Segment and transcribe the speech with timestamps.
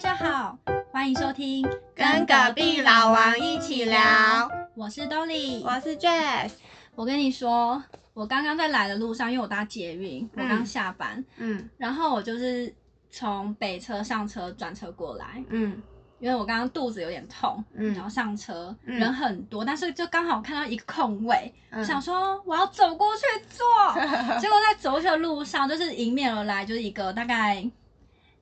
[0.00, 0.58] 家好，
[0.90, 1.62] 欢迎收听
[1.94, 4.50] 《跟隔壁老王一起聊。
[4.74, 6.52] 我是 Dolly，我是 Jess。
[6.94, 7.84] 我跟你说，
[8.14, 11.68] 我刚刚在来的路上，因为我搭捷运，我刚下班，嗯。
[11.76, 12.74] 然后我就是
[13.10, 15.82] 从北车上车转车过来，嗯。
[16.18, 17.92] 因为我刚刚肚子有点痛，嗯。
[17.92, 18.98] 然后上车、嗯。
[18.98, 21.84] 人很多，但是就刚好看到一个空位，嗯。
[21.84, 23.66] 想说我要走过去坐，
[24.40, 27.62] 结果在走去的路上，就是迎面而来就是一个大概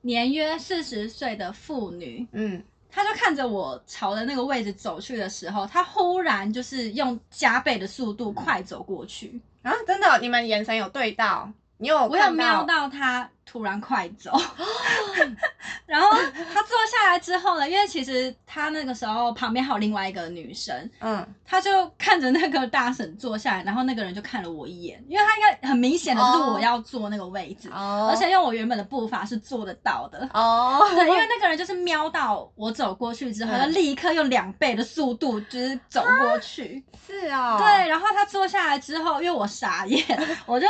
[0.01, 14.31] 年约四十岁的妇女，嗯，她就看着我朝着那个位置走去的时候，她忽然就是用加倍的速度快走过去，啊，真的哦，你们眼神有对到，你有我有瞄到他突然快走，
[15.87, 16.09] 然后
[16.53, 30.29] 他坐下来之后呢，因为其实他那个时候旁边还有另外一个女生，嗯他就看着那个大婶坐下来，然后那个人就看了我一眼，因为他应该很明显的就是哦我要坐那个位置，哦而且用我原本的步伐是做得到的。
[30.33, 36.83] 哦，对，因为 那个人就是瞄到我走过去之后，嗯他立刻用两倍的速度就是走过去。
[37.07, 40.05] 是哦，对，然后他坐下来之后，因为我傻眼，
[40.45, 40.67] 我就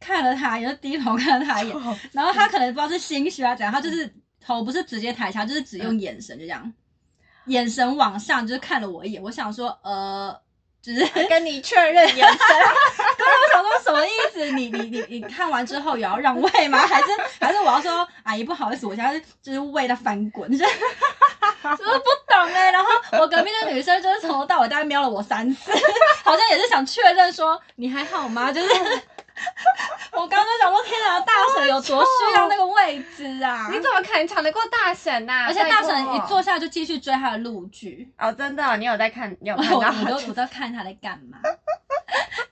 [0.00, 1.76] 看了他，也就低头看了他一眼，
[2.12, 6.72] 然后他可能不知道是心虚啊怎样，他就是头不是直接抬起来，就是只用眼神就这样，
[7.46, 9.22] 眼神往上就是看了我一眼。
[9.22, 10.34] 我想说，呃，
[10.80, 14.50] 就是跟你确认眼神， 我想说什么意思？
[14.52, 16.78] 你你你你看完之后也要让位吗？
[16.78, 17.06] 还是
[17.40, 20.64] 还是我要说阿姨不好意思，我现在就是喂它翻滚，就 是
[21.76, 25.72] 就是不懂哎、然后我隔壁的女生就是从头到尾大概瞄了我三次，
[26.24, 28.52] 好像也是想确认说你还好吗？
[28.52, 28.68] 就是
[30.12, 33.68] 我刚刚就想说，天哪，大婶有多需要那个位置啊！
[33.72, 35.46] 你怎么可能抢得过大婶呐？
[35.46, 38.12] 而且大婶一坐下就继续追她的陆剧。
[38.18, 41.38] 哦，真的，你有在看， 你有我看到，我都我都看她在干嘛，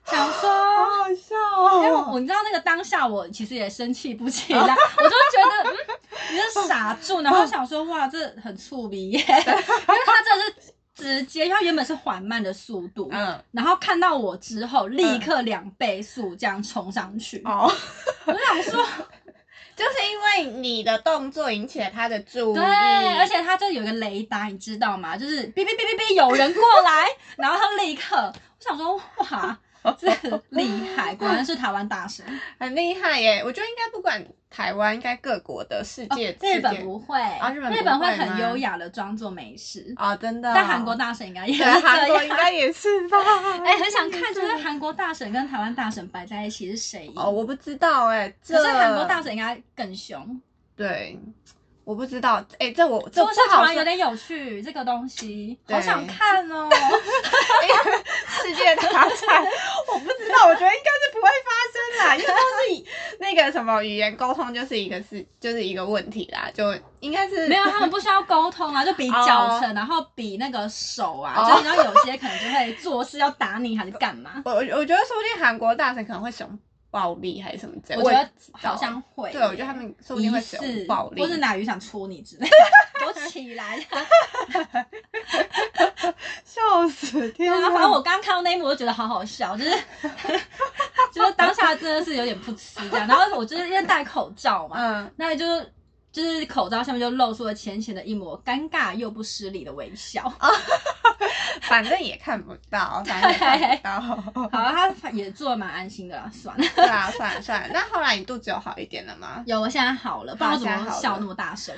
[0.05, 1.35] 想说好好笑
[1.83, 5.75] 因为我你知道那个当下，我其实也生气不起来，我就觉得嗯，
[6.31, 17.71] 你是傻住，然后想说哇，这很触鼻耶，因为他这是直接，因为他原本是缓慢的速度，嗯，然后看到我之后，立刻两倍速这样冲上去，哦，
[18.25, 18.83] 我想说，
[19.75, 20.19] 就是因
[20.49, 22.65] 为你的动作引起了他的注意，对，
[23.19, 25.15] 而且他这有一个雷达，你知道吗？
[25.15, 27.05] 就是哔哔哔哔哔，有人过来，
[27.37, 29.57] 然后他立刻，我想说哇。
[29.99, 30.09] 这
[30.49, 32.25] 厉害，果然是台湾大神。
[32.59, 33.41] 很厉害耶！
[33.45, 39.93] 我觉得应该不管台湾，应该各国的世界，哦日本不会，啊日本不日本会很优雅的装作没事。
[39.97, 42.07] 哦，真的哦，但韩国大神应该也是对韩。
[42.07, 43.17] 国应该也是吧？
[43.65, 47.11] 哎、很想看，就是韩国大神跟台湾大神摆在一起是谁？
[47.15, 50.39] 哦，我不知道哎，可是这韩国大神应该更凶，
[50.75, 51.19] 对，
[51.87, 54.61] 我不知道哎，这我这不是突好说，然有点有趣？
[54.61, 56.67] 这个东西对好想看哦。
[58.43, 59.43] 世界大战，
[59.87, 62.85] 我不知道，我觉得应该是不会发生啦，因为都是以
[63.19, 74.41] 那个什么语言沟通就是一个是就是一个问题啦，就应该是没有，他们不需要沟通啊，就比脚程，然后比那个手啊，哦就你知道有些可能就会做事要打你还是干嘛？
[74.43, 76.59] 我我我觉得说不定韩国大神可能会使用
[76.97, 79.31] 暴力还是什么之类，我觉得好像会。
[79.31, 82.55] 对，我觉得他们说不定会疑使用暴力，或是哪鱼想戳你之类的，
[82.99, 83.79] 给我起来！
[86.43, 89.71] 笑死，天对啊，反正我刚刚看到那一幕，我就觉得好好笑，就是
[91.13, 93.07] 就是当下真的是有点不吃这样。
[93.07, 95.71] 然后我就是因为戴口罩嘛，嗯，那就是
[96.17, 100.33] 就是口罩下面就露出了浅浅的一抹尴尬又不失礼的微笑。
[101.61, 103.99] 反正也看不到，反正也看不到。
[104.49, 106.65] 好啊，他也做的蛮安心的啦，算了。
[106.75, 107.69] 对啊，算了算了。
[107.71, 109.43] 那后来你肚子有好一点了吗？
[109.45, 111.75] 有，我现在好了，不然我怎么笑那么大声？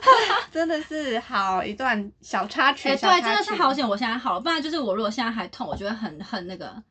[0.52, 2.90] 真的是好一段小插曲。
[2.90, 3.72] 哎、对，真的是好。
[3.72, 6.82] 险，我现在好了，不然就是我如果现在还痛，我觉得很很那个。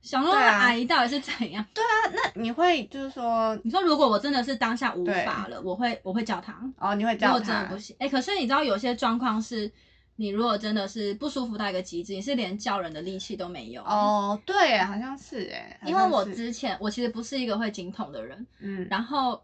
[0.00, 1.64] 想说对啊阿姨到底是怎样？
[1.74, 6.54] 对啊，那你会就是说，你说如果我真的是当下无法了，我会我会叫他。
[6.78, 7.78] 哦，你会叫他果真的不？
[7.78, 9.70] 行，哎、可是你知道有些状况是，
[10.16, 13.82] 你如果真的是不舒服到一个极致，你是连叫人的力气都没有。
[13.82, 19.42] 哦，对，好像是哎，因为我之前我其实不是一个会经痛的人，嗯然后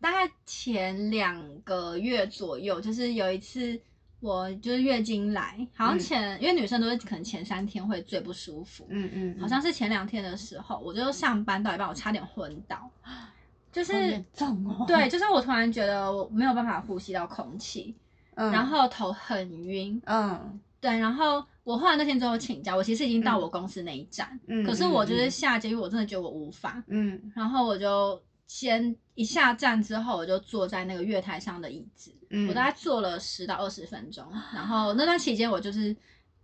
[0.00, 3.78] 大概前两个月左右，就是有一次
[4.20, 12.90] 我就是月经来，好像嗯前、因为女生都是可能前三天会最不舒服，嗯嗯，好像是前两天的时候，我就上班到一半，我差点昏倒，
[13.72, 14.84] 就是好严重哦。
[14.86, 17.94] 对，就是我突然觉得我没有办法呼吸到空气，
[18.34, 20.60] 嗯，然后头很晕，嗯。
[20.80, 25.30] 对，然后我后来那天最后请假，我其实已经到我公司那一站，嗯，可是我就是嗯。
[25.30, 27.20] 下捷运，我真的觉得我无法，嗯。
[27.34, 34.24] 然后我就先一下站之后，我就坐在那个月台上的椅子，嗯，我大概坐了十到二十分钟，
[34.54, 35.94] 然后那段期间我就是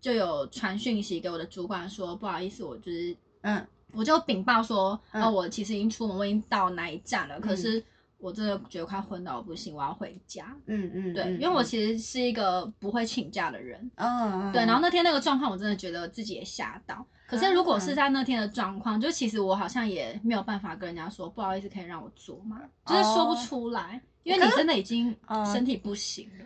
[0.00, 7.82] 就有传讯息给我的主管说，不好意思，我就是嗯我就禀报说，嗯哦，我其实已经出门，我已经到哪一站了，可是
[8.18, 10.54] 我真的觉得快昏倒不行，我要回家。
[10.66, 13.90] 嗯嗯，对，嗯因为我其实是一个不会请假的人。
[13.94, 17.06] 嗯，对，然后那天那个状况，我真的觉得自己也吓到。
[17.26, 22.60] 可是如果是在那天的状况，就其实我好像也没有办法跟人家说，不好意思，可以让我做吗？
[22.84, 26.44] 就是说不出来，因为你真的已经哦身体不行了。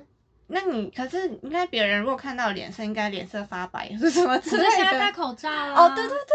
[0.53, 4.71] 那你可是应该别人如果看到脸色，应该脸色发白是什么之可类的。
[4.71, 5.75] 是现在戴口罩了。
[5.75, 6.35] 哦，对对对，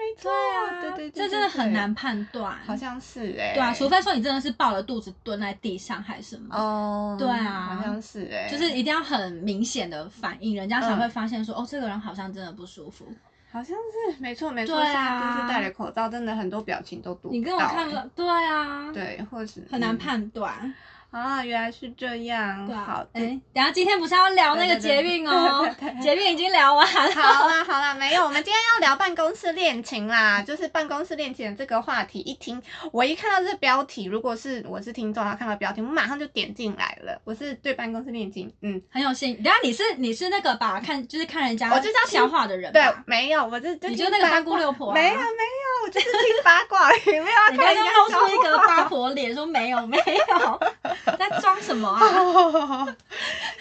[0.00, 2.58] 没错，对啊，对对对，这真的很对，难判断。
[2.66, 6.54] 好像是哎、对啊，除非说你真的是抱着肚子蹲在地上还是什么。
[6.54, 13.06] 哦，对啊好像是哎、就是一定要很明显的反应，人家才嗯会发现说，哦，这个人好像真的不舒服。
[13.54, 18.02] 好像是没错没错，就是戴了口罩，真的很多表情都读不到、你跟我看不欸。
[18.02, 19.98] 到，对啊，，对，或是很难嗯。
[19.98, 20.74] 判断。
[21.14, 27.12] 啊，原来是这样，对啊好，哎、对等一下今天不是要聊那个捷运哦对对，对捷运已经聊完了。
[27.12, 32.18] 好啦好啦，没有，我们今天要聊办公室恋情啦，就是办公室恋情的这个话题。
[32.18, 37.20] 一听，我一看到这标题，如果是我是听众，然后看到标题，我马上就点进来了。
[37.22, 39.34] 我是对办公室恋情，嗯，很有兴。
[39.36, 40.80] 等一下你是你是那个吧？
[40.84, 50.60] 看就是看人家我就这样听笑话的人对？，没有，我是就你就那个三姑六婆啊没有没有，我就是听八卦没有要你看人家刚刚露出一个八婆脸，说没有没有，
[51.18, 52.00] 在装什么啊？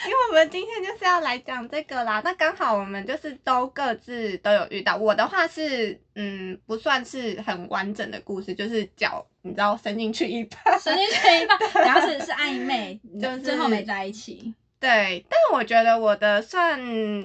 [0.05, 4.95] 因为我们今天就是要来讲这个啦，那刚好我们就是都各自都有遇到。
[4.97, 10.79] 我的话是，嗯，不算是很完整的故事，就是脚你知道伸进去一半。
[10.79, 14.53] 伸进去一半， 然后是是暧昧，就是最后没在一起。
[14.79, 16.77] 对，但我觉得我的算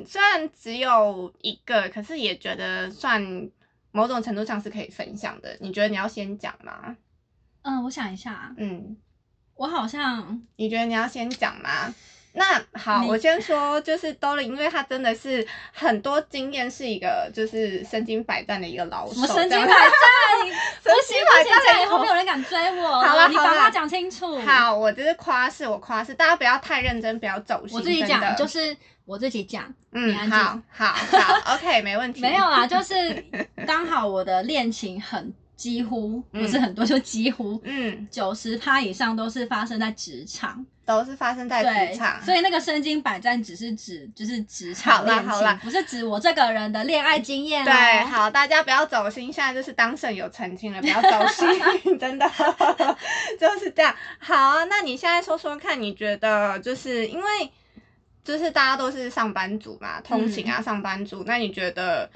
[0.07, 3.51] 虽然只有一个，可是也觉得算
[3.91, 5.57] 某种程度上是可以分享的。
[5.61, 6.97] 你觉得你要先讲吗？
[7.63, 8.97] 嗯，我想一下，嗯，
[9.59, 11.93] 我好像你觉得你要先讲吗？
[12.35, 12.45] 那
[12.79, 19.15] 好，我先说，就是兜了，因为他真的是很多经验，是一个就是身经百战的一个老手。
[19.15, 20.51] 什么神经百战，你
[20.85, 27.77] 不神行经百不行，这样以后没有人敢追我好啦你把好啦话讲清楚。，好，我就是夸饰，我夸饰，大家不要太认真，不要走心。
[27.77, 32.21] 我自己讲，就是我自己讲，嗯好好好，OK，没问题。
[32.21, 33.25] 没有啦，就是
[33.67, 40.65] 刚好我的恋情很几乎嗯不是很多，就几乎嗯，九十趴以上都是发生在职场。
[40.87, 47.67] 都是发生在对职场，，所以那个身经百战只是指就是职场好啦恋好啦情，不是指我这个人的恋爱经验哦。
[47.71, 52.27] 对，好，大家不要走心，现在就是当事人有澄清了，不要走心， 真的
[53.39, 53.95] 就是这样。
[54.19, 57.51] 好啊，那你现在说说看，你觉得就是因为
[58.25, 62.11] 就是大家都是上班族嘛，通勤啊，上班族，那你觉得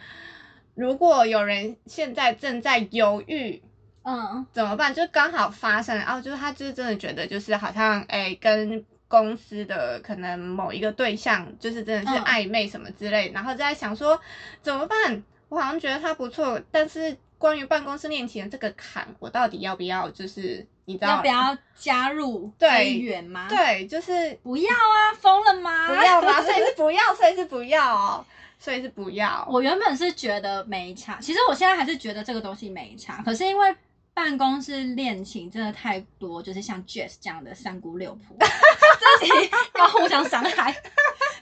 [0.74, 3.62] 如果有人现在正在犹豫？
[4.04, 4.94] 嗯，怎么办？
[4.94, 14.20] 就刚好发生了，哦，就是他就是真的觉得就是好像哎、跟公司的可能某一个对象就是真的是嗯暧昧什么之类，然后在想说
[14.62, 15.22] 怎么办？
[15.48, 25.86] 我好像觉得他不错，但是关于办公室恋情的这个坎，我到底要不要就是你知道要不要 加入对这一员吗？，对，就是不要啊，疯了吗？
[25.88, 26.40] 不要吗？
[26.42, 28.24] 所以是不要，所以是不要哦，
[28.62, 29.44] 所以是不要。
[29.50, 33.76] 我原本是觉得没差，其实我现在还是觉得这个东西没差，可是因为
[34.14, 38.36] 办公室恋情真的太多，就是像 Jess 这样的三姑六婆，
[39.18, 40.80] 自己要互相伤害。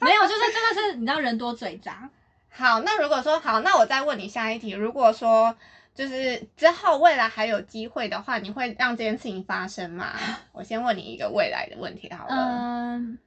[0.01, 2.09] 没有，就是真的是你知道人多嘴杂，
[2.49, 4.71] 好，那如果说好，那我再问你下一题。
[4.71, 5.55] 如果说
[5.95, 10.15] 就是之后未来还有机会的话，你会让这件事情发生吗？
[10.53, 12.35] 我先问你一个未来的问题好了。
[12.35, 13.19] 嗯，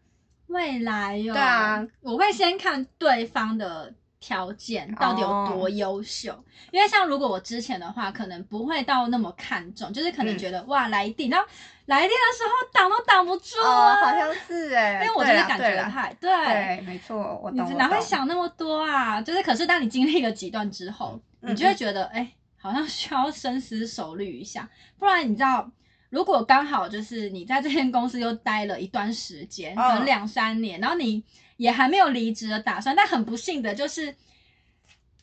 [0.47, 11.45] 未来哟，对啊，我会先看对方的条件到底有多优秀，因为像如果我之前的话，可能不会到那么看重，就是可能嗯觉得、哇来电，然后
[11.85, 16.29] 来电的时候挡都挡不住哦，啊，好像是哎， 因为我就是感觉太对。
[16.31, 18.00] 对，没错，我哪会？
[18.00, 19.21] 想那么多啊？
[19.21, 21.51] 就是，可是当你经历了几段之后，嗯。
[21.51, 25.69] 你就会觉得，哎、好像需要深思熟虑一下，不然你知道，
[26.13, 31.24] 如果刚好就是你在这间公司又待了一段时间，可嗯能两三年，然后你
[31.58, 34.15] 也还没有离职的打算，但很不幸的就是。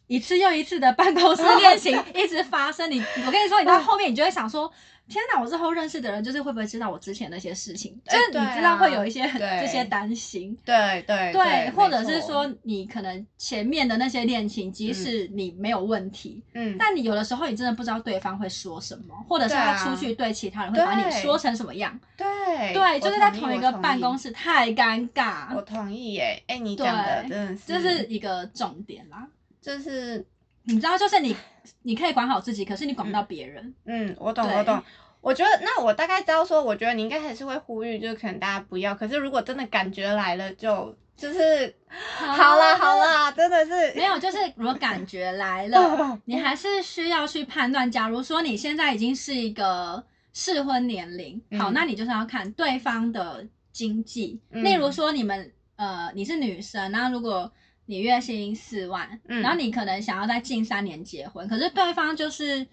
[0.09, 4.69] 一次又一次的办公室 恋情一直发生，你我跟你说，你到后面你就会想说，
[5.11, 8.00] 天哪，我之后认识的人就是会不会知道我之前那些事情？
[8.07, 10.57] 就哎是你知道会有一些很这些担心。
[10.64, 21.99] 对对对，或者是说你可能前面的那些恋情，即使你没有问题，嗯，但你有的时候你真的不知道对方会说什么，或者是他出去对其他人会把你对说成什么样。
[22.17, 22.26] 对
[22.73, 26.43] 对，就是在同一个办公室，室太尴尬我，同意耶。
[26.47, 29.26] 哎，你讲的对真的是，这是一个重点啦。
[29.61, 30.25] 就是
[30.62, 31.35] 你知道，就是你
[31.83, 33.75] 你可以管好自己，可是你管不到别人。
[33.85, 34.83] 嗯，我懂，我懂。
[35.21, 38.95] 我觉得，那我大概知道说，我觉得你应该还是会呼吁，就是可能大家不要。
[38.95, 41.75] 可是如果真的感觉来了就，就是
[42.17, 47.91] 好啦好啦，真的是没有，就是如果感觉来了， 你还是需要去判断。
[47.91, 57.53] 假如说你现在已经是一个适婚年龄，好，嗯那你就是要看对方的经济，嗯例如说你们呃你是女生，那如果
[57.91, 62.65] 你月薪四万，嗯然后你可能想要在近三年结婚，可是对方就是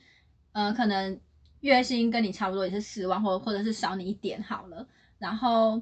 [0.51, 1.19] 呃可能
[1.61, 5.81] 月薪跟你差不多也是四万，或或者是少你一点好了，然后。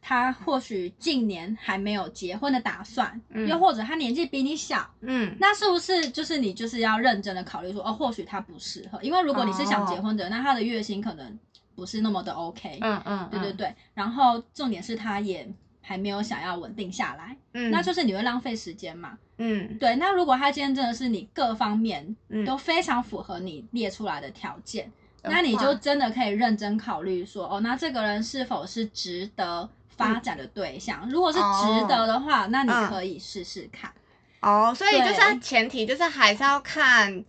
[0.00, 11.38] 他或许近年还没有结婚的打算，嗯又或者他年纪比你小，嗯那是不是就是你就是要认真的考虑说，哦，或许他不适合，因为如果你是想结婚的人，那他的月薪可能
[11.74, 13.74] 不是那么的 OK，、嗯嗯，对对对。
[13.94, 15.46] 然后重点是他也
[15.86, 19.18] 还没有想要稳定下来，嗯，那就是你会浪费时间嘛。
[19.36, 24.90] 嗯对，那如果他今天真的是你各方面嗯都非常符合你列出来的条件，
[25.22, 31.08] 的那你就话真的可以认真考虑说，哦，那这个人是否是值得发展的对象？
[31.10, 33.92] 如果是值得的话，那你嗯可以试试看。
[34.40, 37.24] 哦，所以就是前提就是还是要看，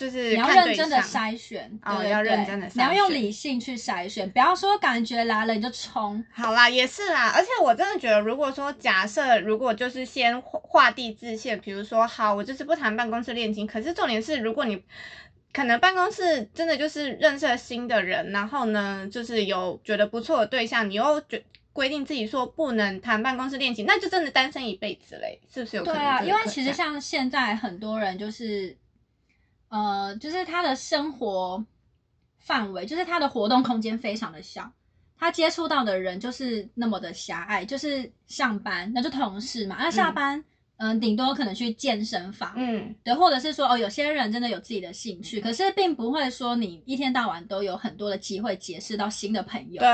[0.00, 6.24] 就是你要认真的象筛选，哦对对对要认真地你要用理性去筛选，不要说感觉来了你就冲。
[6.32, 14.82] 好啦，也是啦，而且我真的觉得，如果说假设如果就是先划划地自限，比如说好，我就是不谈办公室恋情，可是重点是，如果你
[15.52, 21.42] 可能办公室真的就是认识了新的人，然后呢，就是有觉得不错的对象，你又觉
[21.72, 26.00] 规定自己说不能谈办公室恋情，那就真的单身一辈子嘞，是不是有可能？
[26.00, 28.76] 对啊，因为其实像现在很多人就是，
[29.70, 31.64] 呃，就是他的生活
[32.38, 34.70] 范围，就是他的活动空间非常的小，
[35.16, 40.44] 他接触到的人就是那么的狭隘，就是上班那就同事嘛，那下班。
[40.80, 49.78] 嗯，顶多可能去健身房，嗯对，或者是说哦，有些人真的有自己的兴趣，可是并不会说你一天到晚都有很多的机会结识到新的朋友。
[49.78, 49.88] 对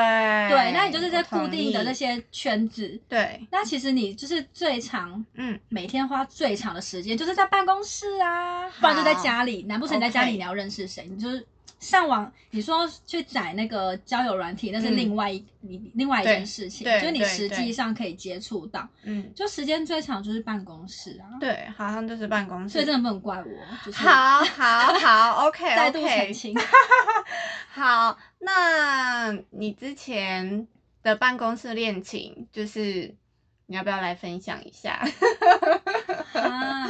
[0.48, 9.64] 对，那你就是在固定的那些些圈子，对，那其实你就是最长嗯每天花最长的时间就是在办公室啊，不然就在家里。
[9.64, 11.08] 难不成你在家里你要认识谁？
[11.10, 11.44] 你就是
[11.78, 18.88] 上网，你说去载那个交友软体，那是嗯另外一、你另外一件事情，就是你实对际上可以接触到。
[19.02, 23.44] 嗯，就时间最长就是办公室啊，对，好像就是办公室，所以真的不能怪我，
[23.84, 26.54] 就是好好好， OK，再度澄清。
[27.68, 30.66] 好，那你之前
[31.02, 33.14] 的办公室恋情，就是
[33.66, 35.06] 你要不要来分享一下？
[36.32, 36.88] 啊，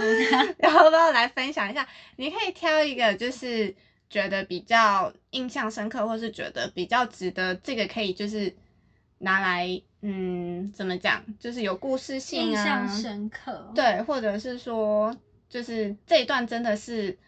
[0.58, 1.86] 要不要来分享一下？
[2.14, 3.74] 你可以挑一个，就是
[4.08, 8.54] 觉得比较印象深刻，或是觉得比较值得，这个可以就是
[9.18, 13.72] 拿来，嗯，怎么讲，就是有故事性啊，印象深刻。
[13.74, 15.16] 对，或者是说，
[15.48, 17.18] 就是这一段真的是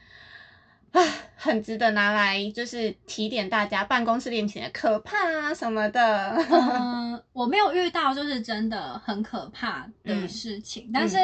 [0.92, 1.02] 啊，
[1.37, 6.30] 很值得拿来就是提点大家办公室恋情的可怕啊什么的。
[6.50, 11.16] 嗯， 我没有遇到就是真的很可怕的嗯事情，但是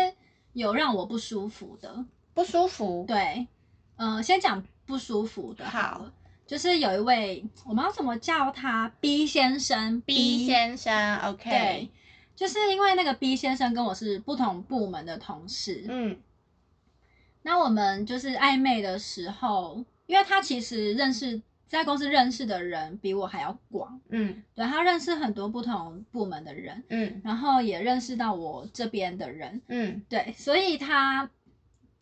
[0.52, 2.04] 有让我不舒服的。
[2.34, 3.04] 不舒服。
[3.06, 3.46] 对，
[3.96, 6.10] 嗯、先讲不舒服的好。
[6.46, 11.88] 就是有一位，我们要怎么叫他 B 先生 B 先生，OK，，
[12.36, 16.18] 就是因为那个 B 先生跟我是不同部门的同事，嗯。
[17.40, 24.42] 那我们就是暧昧的时候，因为他其实认识在公司认识的人比我还要广，嗯。
[24.54, 27.22] 对他认识很多不同部门的人，嗯。
[27.24, 30.02] 然后也认识到我这边的人，嗯。
[30.10, 31.30] 对，所以他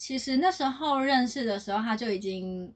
[0.04, 2.74] 其实那时候认识的时候，他就已经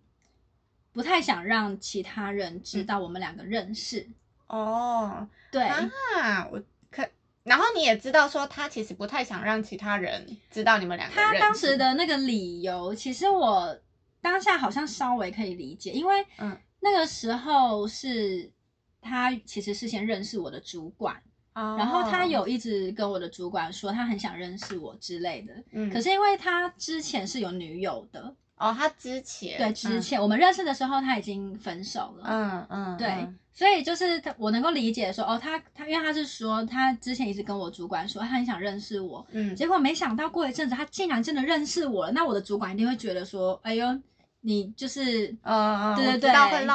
[0.92, 4.06] 不太想让其他人知道我们两个认识。
[4.46, 7.04] 哦对，啊，我可，
[7.42, 11.76] 然后你也知道说他其实不太想让其他人知道你们两个他当时。
[11.76, 13.76] 的那个理由，其实我
[14.20, 16.56] 当下好像稍微可以理解，因为嗯。
[16.78, 18.52] 那个时候是
[19.00, 21.20] 他其实是先认识我的主管，
[21.56, 25.54] 哦然后他有一直跟我的主管说他很想认识我之类的。
[25.72, 33.38] 嗯，可是因为他之前是有女友的，哦，他之前对，之前、我们认识的时候他已经分手了，嗯嗯对，嗯。
[33.54, 39.56] 所以就是他我能够理解说，哦，他他因为他是说他之前一直跟我主管说他很想认识我，嗯。
[39.56, 43.98] 结果没想到过一阵子他竟然真的认识我了，那我的主管一定会觉得说，哎呦，
[44.46, 45.26] 你就是。
[45.42, 46.30] 嗯嗯，我对对对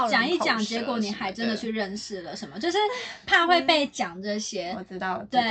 [0.10, 2.78] 讲一讲，结果你还真的去认识了什么，就是
[3.26, 4.76] 怕会被讲这些。
[4.78, 5.48] 我知道，对，道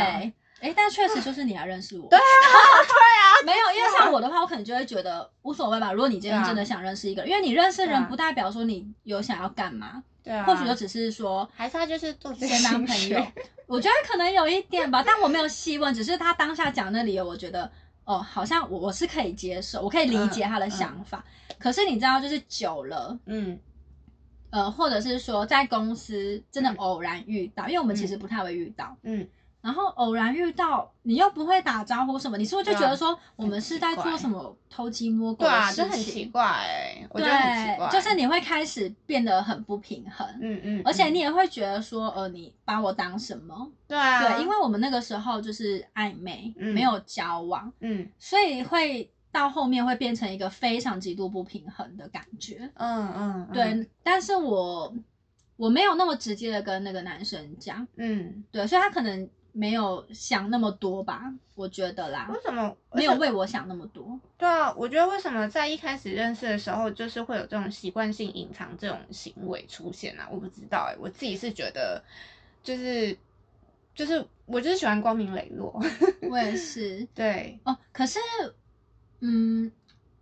[0.60, 2.06] 哎，但确实就是你要认识我。
[2.10, 2.22] 对啊，
[2.86, 5.90] 对啊，没有，因为像我的话，我可能就会觉得无所谓吧。
[5.92, 13.26] 如果你今天真的想认识一个人，因为你认识人不代表说你有想要干嘛，对啊，或许就只是说还是他就是做先当朋友。
[13.66, 17.70] 我觉得可能有一点吧，但我没有细问，只是他当下讲的理由，我觉得
[18.10, 21.24] 哦，好像我我是可以接受，我可以理解他的想法。
[21.58, 23.58] 可是你知道，就是久了，嗯。
[24.50, 29.28] 呃，或者是说在公司真的偶然遇到，因为我们其实不太会遇到，嗯
[29.62, 35.84] 然后偶然遇到你又不会打招呼什么，你是不是就觉得说我们是在做什么偷鸡摸狗对啊，的事情？
[35.84, 43.70] 就很奇怪哎、我觉得很奇怪，对，就是你会开始变得很不平衡，嗯嗯，而且你嗯也会觉得说，呃，你把我当什么？
[43.86, 52.70] 对啊，对，因为我们那个时候就是暧昧，嗯没有交往，嗯所以会到后面会变成一个非常极度不平衡的感觉。
[52.74, 54.92] 嗯嗯，嗯对，但是我
[55.56, 64.18] 我没有那么直接的跟那个男生讲，嗯，对，所以他可能没有想那么多吧，我觉得啦，为什么没有为我想那么多。
[64.38, 70.28] 对啊，我觉得为什么在一开始认识的时候，就是会有这种习惯性隐藏这种行为出现啊？
[70.30, 72.02] 我不知道哎、我自己是觉得，
[72.62, 73.16] 就是
[73.94, 75.78] 就是我就是喜欢光明磊落，
[76.30, 78.18] 我也 是对，哦，可是，
[79.20, 79.70] 嗯，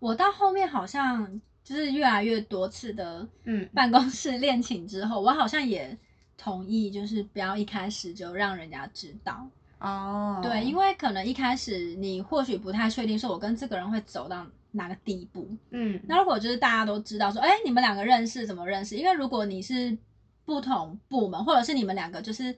[0.00, 5.96] 我到后面好像就是越来越多次的嗯办公室恋情之后，我好像也
[6.38, 9.46] 同意，就是不要一开始就让人家知道。
[9.80, 15.48] 哦，对，因为可能一开始你或许不太确定，说我跟这个人会走到哪个地步。
[15.70, 18.96] 嗯那如果就是大家都知道说，哎，你们两个认识怎么认识？
[18.96, 19.96] 因为如果你是
[20.44, 22.56] 不同部门，或者是你们两个就是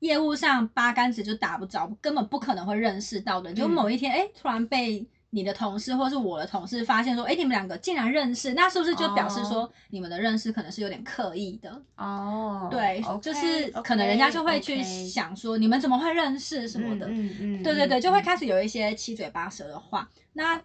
[0.00, 3.52] 业务上八竿子就打不着，根本不可能会认识到的。
[3.52, 11.82] 就嗯某一天，哎、突然被你的同事或是我的同事发现说，哎，你们两个竟然认识，那是不是就表示说哦你们的认识可能是有点刻意的？
[11.96, 17.06] 哦，对就是可能人家就会去想说，你们怎么会认识什么的？
[17.06, 20.08] 嗯嗯嗯，对对对，嗯就会开始有一些七嘴八舌的话。
[20.32, 20.60] 那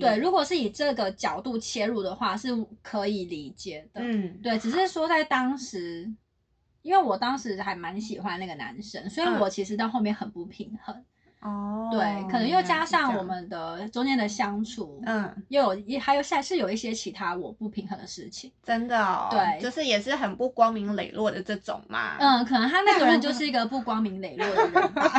[0.00, 2.48] 对，如果是以这个角度切入的话，是
[2.82, 4.00] 可以理解的。
[4.02, 6.12] 嗯对，只是说在当时，
[6.82, 11.04] 因为我当时还蛮喜欢那个男生，所以嗯我其实到后面很不平衡。
[11.46, 12.00] 哦，对，
[12.30, 15.32] 可能又加上我们的中间的相处，嗯。
[15.48, 18.50] 又有一还有下是有一些其他我不平衡的事情。
[18.64, 25.12] 真的哦，对就是也是很不光明磊落的这种嘛。，嗯，可能他那个人就是一个不光明磊落的人 吧。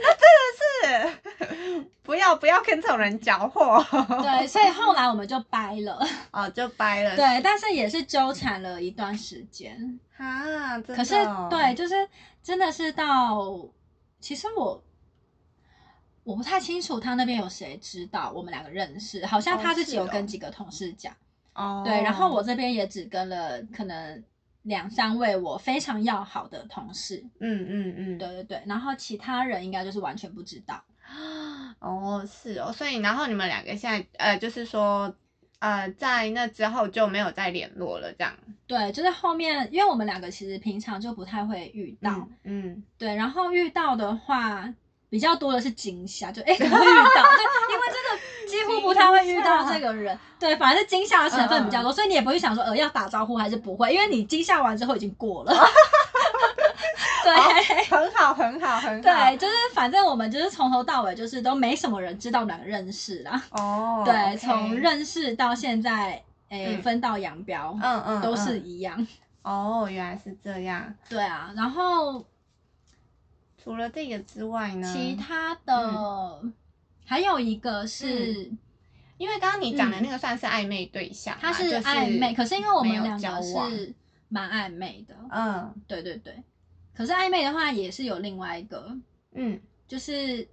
[0.00, 3.84] 那真的是，不要不要跟这种人搅和。
[4.22, 5.98] 对，所以后来我们就掰了。
[6.30, 7.16] 哦，就掰了。
[7.16, 9.98] 对，但是也是纠缠了一段时间。
[10.16, 11.94] 啊，可是哦对，，就是
[12.42, 13.50] 真的是到，
[14.20, 14.82] 其实我
[16.24, 21.14] 我不太清楚他那边有谁知道我们两个认识，好像哦他自己有跟几个同事讲，
[21.54, 24.22] 哦，对，然后我这边也只跟了可能
[24.62, 30.82] 两三位我非常要好的同事，嗯嗯嗯，对对对，然后其他人应该就是完全不知道。
[31.78, 35.14] 哦，是哦，所以然后你们两个现在呃，就是说
[35.60, 38.32] 呃，在那之后就没有再联络了，这样。
[38.66, 44.72] 对，就是后面，因为我们两个其实平常就不太会遇到，嗯嗯，对，然后遇到的话
[45.10, 47.22] 比较多的是惊吓，就哎怎么会遇到？
[47.36, 55.52] 对，因为真的几乎不太会遇到这个人，对，反而是惊吓的成分比较多，所以你也不会想说呃要打招呼还是不会，因为你惊吓完之后已经过了。
[57.34, 57.84] 对。
[57.84, 59.02] 很好，很好，很好。
[59.02, 63.42] 对，就是反正我们就是从头到尾就是都没什么人知道我们两个认识啦。
[63.50, 69.06] 哦，对从认识到现在，诶、嗯分道扬镳，嗯嗯都是嗯一样。
[69.42, 70.94] 哦，原来是这样。
[71.08, 72.24] 对啊，然后
[73.62, 74.92] 除了这个之外呢？
[74.92, 76.42] 其他的、
[77.06, 78.50] 还有一个是，
[79.16, 83.94] 因为刚刚你讲的那个算是暧昧对象嘛，他是就是暧昧，可是因为我们两个是
[84.28, 86.42] 蛮暧昧的，嗯对对对。
[86.98, 88.98] 可是暧昧的话，也是有另外一个，
[89.30, 90.48] 嗯就是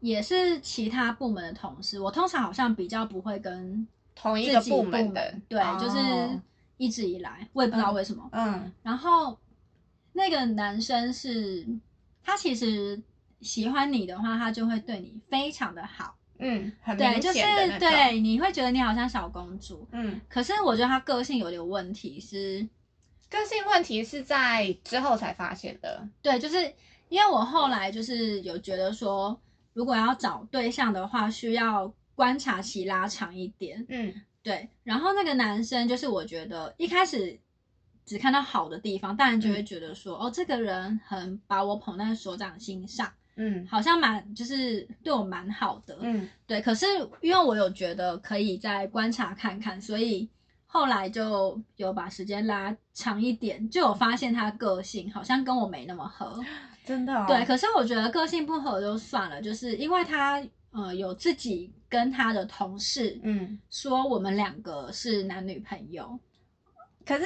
[0.00, 1.98] 也是其他部门的同事。
[1.98, 5.98] 我通常好像比较不会跟同一个部门的，对，哦就是
[6.76, 8.28] 一直以来我也不知道为什么。
[8.32, 9.38] 嗯然后
[10.12, 11.66] 那个男生是，
[12.22, 13.02] 他其实
[13.40, 17.38] 喜欢你的话，他就会对你非常的好，嗯，很对，明就是
[17.78, 19.88] 对，你会觉得你好像小公主。
[19.92, 22.68] 嗯，可是我觉得他个性有点问题是，
[23.30, 26.56] 个性问题是在之后才发现的，对，就是
[27.08, 29.40] 因为我后来就是有觉得说，
[29.72, 33.86] 如果要找对象的话，需要观察期拉长一点。
[33.88, 34.12] 嗯
[34.42, 37.38] 对，然后那个男生就是我觉得一开始
[38.06, 45.98] 只看到好的地方，当然就会觉得说，哦，这个人很把我捧在手掌心上，嗯好像蛮就是对我蛮好的。
[46.00, 46.86] 嗯对，可是
[47.20, 50.26] 因为我有觉得可以再观察看看，所以
[50.72, 56.40] 后来就有把时间拉长一点，就有发现他个性好像跟我没那么合。
[56.84, 66.16] 真的、哦，对，可是我觉得个性不合就算了，就是因为他呃有自己跟他的同事嗯，说我们两个是男女朋友，
[67.04, 67.24] 可是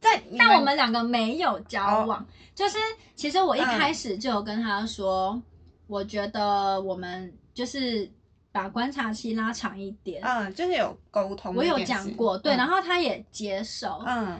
[0.00, 2.26] 在你但我们两个没有交往。
[2.54, 2.78] 就是
[3.14, 5.40] 其实我一嗯开始就有跟他说，
[5.86, 8.10] 我觉得我们就是
[8.52, 10.22] 把观察期拉长一点。
[10.22, 14.38] 嗯，就是有沟通，我有讲过，对，然后后他也接受，嗯。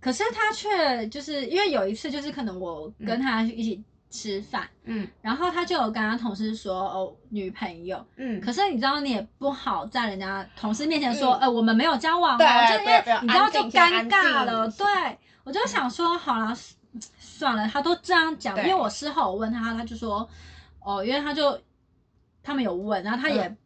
[0.00, 5.08] 可是他却就是因为有一次，就是可能我跟他一起吃饭，嗯。
[5.22, 11.40] 然后他就有跟他同事说哦女朋友，嗯，可是你知道你也不好在人家同事面前说，嗯。
[11.40, 14.86] 呃我们没有交往哦，对就因为你知道就尴尬了，对
[15.42, 16.54] 我就想说好了。
[17.18, 18.72] 算了，他都这样讲，因对。
[18.72, 20.28] 为我事后我问他，他就说，
[20.78, 21.60] 哦，因为他就
[22.44, 23.56] 他们有问，然后他也嗯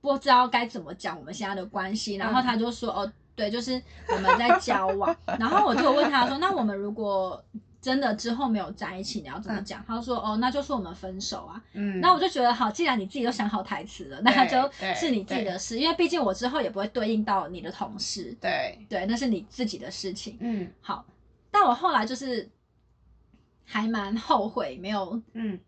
[0.00, 7.44] 不知道该怎么讲我们现在的关系，然后他就说，哦，对，就是我们在交往， 然后我就有问他说，那我们如果
[7.80, 9.84] 真的之后没有在一起，你要怎么讲？
[9.86, 11.62] 他就说，哦，那就是我们分手啊。
[11.74, 20.38] 嗯，那我就觉得好，既然你自己都想好台词了，那对就是你自己的事，因为毕竟我之后也不会对应到你的同事，对，对，那是你自己的事情。
[20.40, 20.72] 嗯。
[20.80, 21.04] 好，
[21.50, 22.48] 但我后来就是
[23.64, 25.60] 还蛮后悔没有嗯，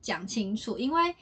[0.00, 1.14] 讲清楚，因为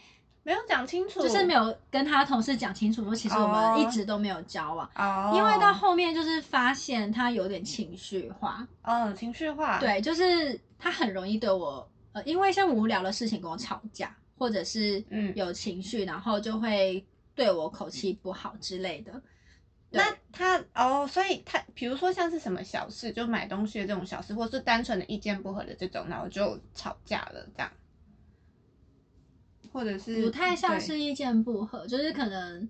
[0.44, 4.88] 没有讲清楚，就是没有跟他同事讲清楚说，其实我们一直都没有交往。
[4.94, 15.32] 哦，因为到后面就是发现他有点情绪化，嗯情绪化，，对，就是他很容易对我，呃，因为像无聊的事情跟我吵架，或者是嗯。
[15.34, 17.04] 有情绪，然后就会
[17.34, 19.20] 对我口气不好之类的。
[19.90, 20.02] 那
[20.32, 27.70] 他哦，所以他比如说像是什么小事，就买东西的这种小事，或是单纯的意见不合的这种，然后就吵架了这样，
[29.74, 32.68] 或者是不太像是意见不合，就是可能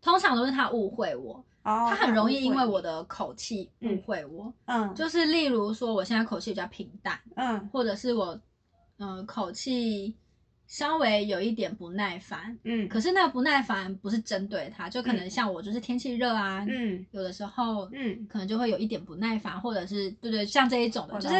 [0.00, 4.54] 通常都是他误会我，哦，他很容易因为我的的口气误嗯会我。
[4.66, 8.40] 嗯就是例如说，我现在口气比较平淡，嗯或者是我
[8.98, 10.14] 嗯、呃口气
[10.68, 21.34] 稍微有一点不耐烦，嗯可是那个不耐烦不是针对他，就可能像我就是天气热啊，嗯有的时候嗯，可能就会有一点不耐烦，或者是对对，像这一种的，就是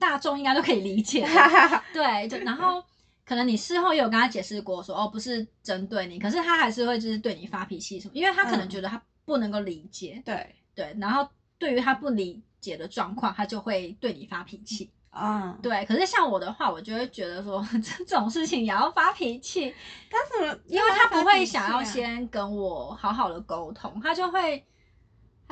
[0.00, 1.28] 大众应该都可以理解的。
[1.94, 2.82] 对，就然后
[3.24, 14.90] 可能你事后也有跟他解释过说，哦，不是针对你，可是他还是会就是对你发脾气什么，因为他可能嗯觉得他不能够理解，对，对，然后对于他不理解的状况，他就会对你发脾气。
[15.14, 17.62] 嗯，对，可是像我的话，我就会觉得说
[18.06, 19.72] 这种事情也要发脾气，
[20.10, 20.58] 他怎么？
[20.66, 24.64] 因为他不会想要先跟我好好的沟通，他就会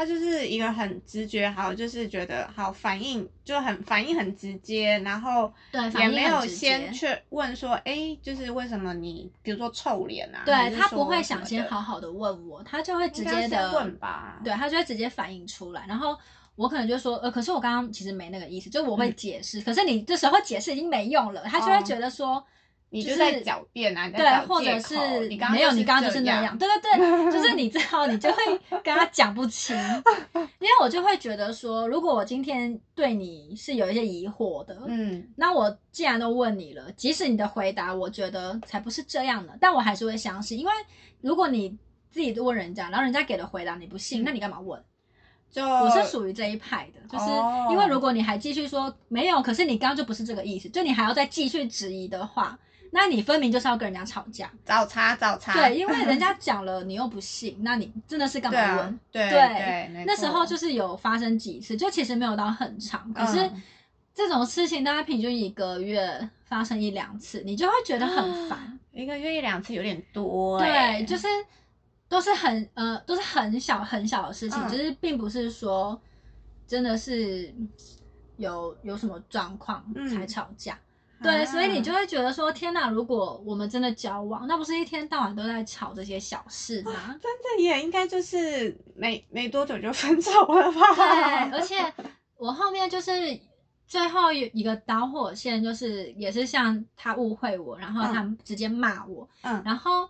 [0.01, 10.41] 他就是一个很直觉，好，就是觉得好反应就很反应很直接，然后对也没有先去问说，哎，就是为什么你比如说臭脸啊？
[10.47, 14.41] 对他不会想先好好的问我，他就会直接的问吧？
[14.43, 16.17] 对他就会直接反应出来，然后
[16.57, 22.43] 我可能就说，呃，可是我刚刚其实没那个意思，就我会嗯解释，可是你这时候解释已经没用了，他就会哦觉得说。
[22.91, 28.37] 你就就是在狡辩啊，对，或者是你刚刚没有，你刚刚就是那样，对对对，就是你 之后你就会
[28.83, 29.77] 跟他讲不清，
[30.35, 40.73] 因为我就会觉得说，如果我今天对你是有一些疑惑的，嗯那我既然都问你了，即使你的回答我觉得才不是这样的，但我还是会相信，因为
[41.21, 41.77] 如果你
[42.11, 44.83] 自己问人家，然后人家给的回答你不信，嗯那你干嘛问？
[45.53, 52.57] 就我是属于这一派的，就是哦因为如果你还继续说没有，可是你刚刚就不是这个意思，就你还要再继续质疑的话，
[52.93, 54.51] 那你分明就是要跟人家吵架。
[54.65, 63.63] 找茬找茬，对，因为 人家讲了你又不信，那你真的是干嘛问？，对对对，没那时候就是有发生几次，就其实没有到很长，可是嗯
[64.13, 68.79] 这种事情大概平均一个月发生一两次，你就会觉得很烦。
[68.93, 71.29] 一个月一两次有点多对，欸，就是
[72.09, 75.99] 都是很呃都是很小很小的事情，嗯就是并不是说
[76.67, 77.55] 真的是
[78.37, 80.77] 有有什么状况嗯才吵架。
[81.23, 82.89] 对，所以你就啊会觉得说，天哪！
[82.89, 86.93] 如果我们真的交往，那不是一天到晚都在吵这些小事吗？
[87.21, 90.81] 真的也应该就是没没多久就分手了吧？
[90.97, 91.77] 对，而且
[92.37, 93.39] 我后面就是
[93.87, 100.09] 最后有一个导火线，就是也是像他误会我，然后他直接骂我，嗯然后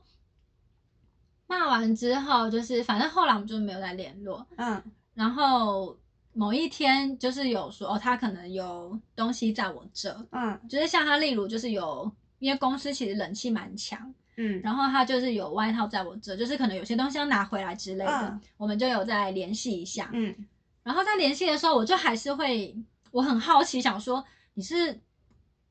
[1.49, 4.47] 骂完之后，就是反正后来我们就没有再联络。
[4.57, 4.81] 嗯
[5.15, 5.99] 然后
[6.33, 10.59] 某一天就是有说，哦，他可能有东西在我这，嗯。
[10.69, 18.41] 就是像他例如就是有，因为公司其实冷气蛮强，嗯，然后他就是有外套在我这，就是可能有些东西要拿回来之类的，嗯。
[18.57, 20.09] 我们就有再联系一下。
[20.13, 20.35] 嗯。
[20.83, 22.75] 然后在联系的时候，我就还是会，
[23.11, 24.99] 我很好奇，想说你是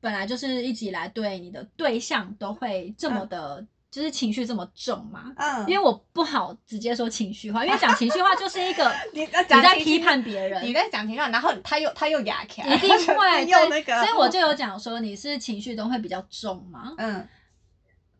[0.00, 5.32] 本来就是一直以来对你的对象都会这么的，就是情绪这么重嘛？
[5.36, 16.94] 嗯，因为我不好直接说情绪化，因为讲情绪化就是一个 你在批判别人，你在讲情绪，然后他又他又哑起来，一定会 用那个，所以我就有讲说你是情绪都会比较重吗？
[16.98, 17.28] 嗯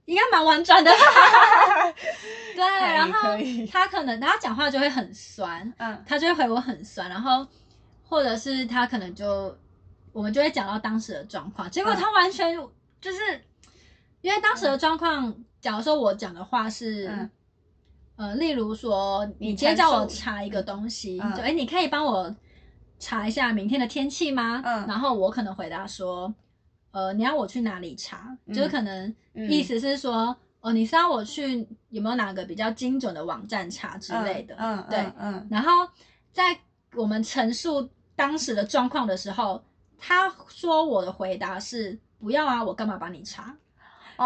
[0.07, 0.91] 应该蛮婉转的。
[2.57, 3.39] 对，然后
[3.71, 7.47] 他可能他讲话就会很酸，嗯他就会回我很酸，然后
[8.09, 9.57] 或者是他可能就
[10.13, 12.57] 我们就会讲到当时的状况，结果嗯他完全
[13.01, 13.19] 就是、
[14.21, 17.09] 因为当时的状况，假如说我讲的话是。
[17.09, 17.31] 嗯
[18.17, 22.37] 呃，例如说，你你今天叫我查一个东西，嗯就哎、诶你可以帮我
[22.99, 24.61] 查一下明天的天气吗？
[24.63, 26.35] 嗯然后我可能回答说，
[26.91, 28.37] 呃，你要我去哪里查？
[28.45, 34.55] 嗯就是可能嗯意思是说，哦，你是要我去有没有哪个比较精准的网站查之类的？
[34.59, 34.99] 嗯，嗯对。
[34.99, 35.71] 嗯嗯然后
[36.31, 36.55] 在
[36.93, 39.65] 我们陈述当时的状况的时候，
[39.97, 43.57] 他说我的回答是不要啊，我干嘛帮你查？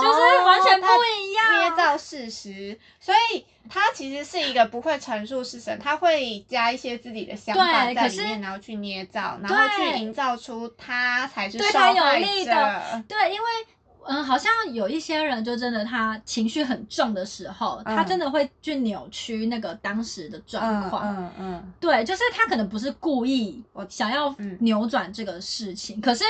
[0.00, 1.44] 就是完全不一样。
[1.58, 13.04] 捏造事实，所以他其实是一个不会陈述事实，他会加一些自己的想法在里面，然后去捏造，然后去营造出他才是对他有受害利的者。
[13.08, 13.46] 对，因为
[14.06, 21.14] 嗯，好像有一些人就真的他情绪很重的时候，嗯他真的会去扭曲那个当时的状况。
[21.16, 26.24] 嗯嗯对，就是他可能不是故意我想要嗯扭转这个事情，可是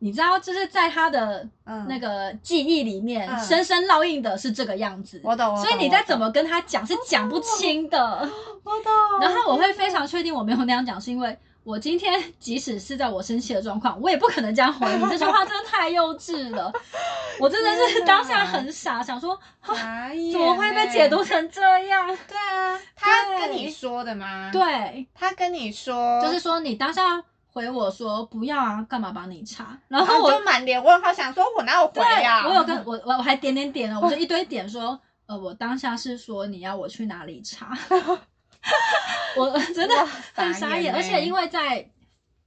[0.00, 5.20] 你知道，就是在他的嗯，那个记忆里面，嗯深深烙印的是这个样子。
[5.24, 8.28] 我懂，所以你再怎么跟他讲是讲不清的。
[8.62, 11.36] 我懂，然后我会非常确定我没有那样讲，是因为
[11.68, 15.04] 我今天 即使是在我生气的状况，我也不可能这样回你。
[15.10, 16.72] 这句话真的太幼稚了，
[17.38, 21.24] 我真的是当下很傻，想说怎么会被解读欸？
[21.26, 22.06] 成这样？
[22.26, 29.78] 对啊，他跟你说的吗？，对，他跟你说，就是说你当下回我说不要啊，干嘛帮你查？
[29.88, 32.46] 然然后我后就满脸问号，想说我哪有回对呀？
[32.48, 37.76] 我有跟 我我我还点点点了，我就 一堆点说，呃，我当下是说你要我去哪里查，
[39.36, 39.94] 我真的
[40.34, 41.88] 很傻眼，而且欸因为在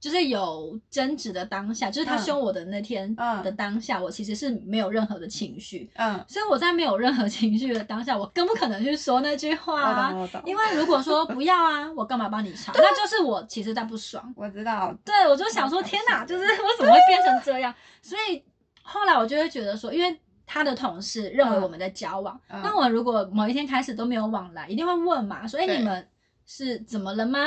[0.00, 10.10] 就是有争执的当下，就是他嗯凶我的那天嗯的当下，我其实是没有任何的情绪，嗯，所以我在没有任何情绪的当下，我更不可能去说那句话。
[10.44, 12.72] 因为如果说不要啊，我干嘛帮你查？
[12.76, 14.34] 那就是我其实在不爽。
[14.36, 17.72] 我知道，对，我就想说，天哪，就是为什么会变成这样？
[18.02, 18.42] 所以
[18.82, 20.20] 后来我就会觉得说，因为
[20.52, 26.06] 他的同事认为我们在交往，嗯那我们如果某一天开始都没有往来，一定会问嘛，说，哎，你们
[26.44, 27.38] 是怎么了吗？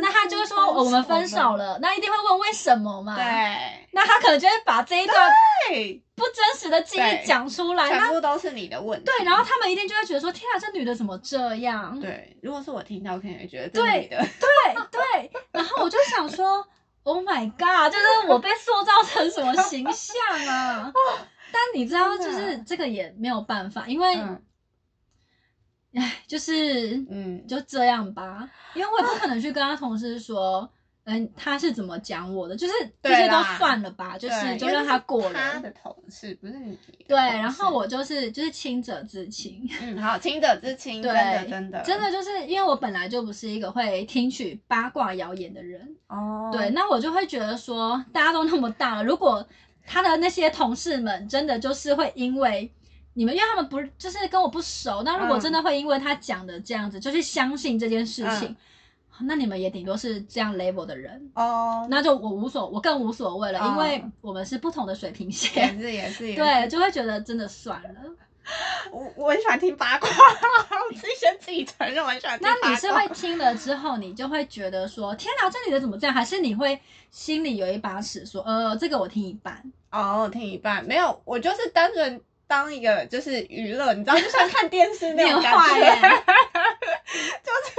[0.00, 3.16] 那他就会说、哦我们分手了，那一定会问为什么嘛？。
[3.16, 5.16] 对那他可能就会把这一段，
[6.14, 9.06] 不真实的记忆对讲出来，全部都是你的问题。
[9.06, 11.98] 对，然后他们一定就会觉得说，天啊，这女的怎么这样？
[11.98, 16.64] 对，如果是我听到，可能也觉得这对女的，对对，然后我就想说
[17.02, 20.92] ，Oh my god，就是我被塑造成什么形象啊？
[21.52, 24.42] 但你知道，就是这个也没有办法，因为，嗯。
[25.94, 30.66] 唉，就是嗯，就这样吧，因为我也不可能去跟他同事说，
[31.04, 35.38] 嗯，他是怎么讲我的，就是这些都算了吧，就是就让他过了。
[35.38, 36.78] 他的同事不是你。
[37.06, 39.68] 对，然后我就是就是亲者自亲。
[39.82, 41.82] 嗯，好，亲者自亲，对真的真的。
[41.82, 49.46] 真的就是因为我本来就不是一个会听取八卦谣言的人，哦，对，那我就会觉得说，大家都那么大了，如果
[49.86, 52.72] 他的那些同事们真的就是会因为
[53.14, 58.56] 你们，因为他们不就是跟我不熟，那如果嗯真的会因为他讲的这样子，就去相信这件事情，
[59.20, 64.10] 那你们也顶多是这样 level 的人，哦，那就我无所，我更无所谓了，因为哦。
[64.22, 67.90] 我们是不同的水平也线，是也是，对，就会觉得真的算了。
[68.90, 72.68] 我我很喜欢听八卦， 我自己先自己承认我很喜欢听那八卦。
[72.68, 76.14] 那你是会听了之后，你就会觉得说，天哪，这女的怎么这样？
[76.14, 79.62] 还是你会心里有一把尺，说，呃，这个我听一半。
[79.90, 85.80] 哦，听一半没有，我就是单纯当一个就是娱乐，你知道，就像看电视那种感觉，
[87.42, 87.74] 就是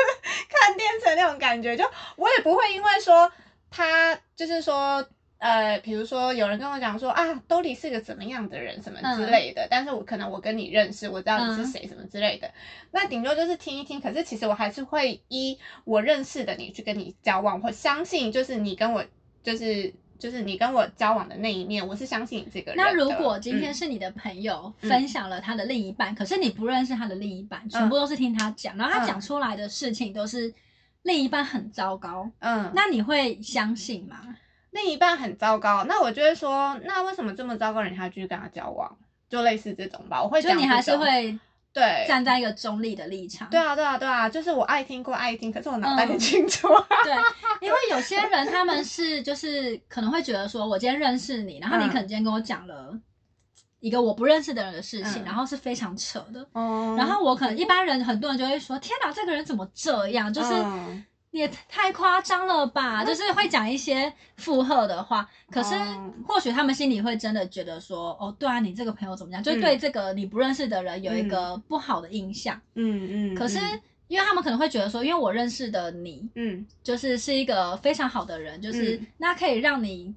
[0.49, 1.76] 看电视的那种感觉。
[1.76, 1.84] 就
[2.15, 3.32] 我也不会因为说
[3.69, 5.06] 他就是说。
[5.44, 12.50] 呃，比如说有人跟我讲说啊，兜里是个怎么样的人，什么之嗯类的，但是我可能我跟你认识，我知道你是嗯谁，什么之类的，
[12.92, 14.00] 那顶多就是听一听。
[14.00, 19.04] 可是其实我还是会依我认识的你去跟你交往，我相信就是你跟我
[19.44, 22.78] 就是就是你跟我交往的那一面，我是相信你这个人。
[22.78, 30.54] 那如果今天嗯是你的朋友嗯分享了他的另一半，可是你不认识他的另一半，全部都是听他讲，然后他嗯讲出来的事情都是
[31.02, 34.38] 另一半很糟糕，嗯，那你会相信吗？
[34.74, 38.98] 另一半很糟糕，那我就会说，那为什么这么糟糕的人还继续跟他交往？
[39.30, 41.40] 就类似这种吧，我会讲就你还是会
[41.74, 43.50] 对站在一个中立的立场。
[43.50, 46.68] 对啊对啊对啊，就是我爱听归爱听，可是我脑袋很嗯清楚。
[47.04, 47.14] 对，
[47.68, 52.96] 因为有些人他们是就是可能会觉得说，我今天认识你，然后你嗯可能今天跟我讲了
[53.80, 56.48] 一个我不认识的人的事情，嗯然后是非常扯的。
[56.54, 60.32] 哦然后我可能一般人很多人就会说：“天哪，这个人怎么这样？
[60.32, 60.54] 就是
[61.34, 65.30] 也太夸张了吧！”就是会讲一些附和的话。
[65.52, 72.60] 可是哦或许他们心里会真的觉得说：“哦，对啊，你这个朋友怎么样？”就对这个你不认识的人有一个不好的印象。
[72.76, 73.60] 嗯嗯，可是
[74.08, 80.13] 因为他们可能会觉得说，因为我认识的你，嗯就是是一个非常好的人，就是、嗯那可以让你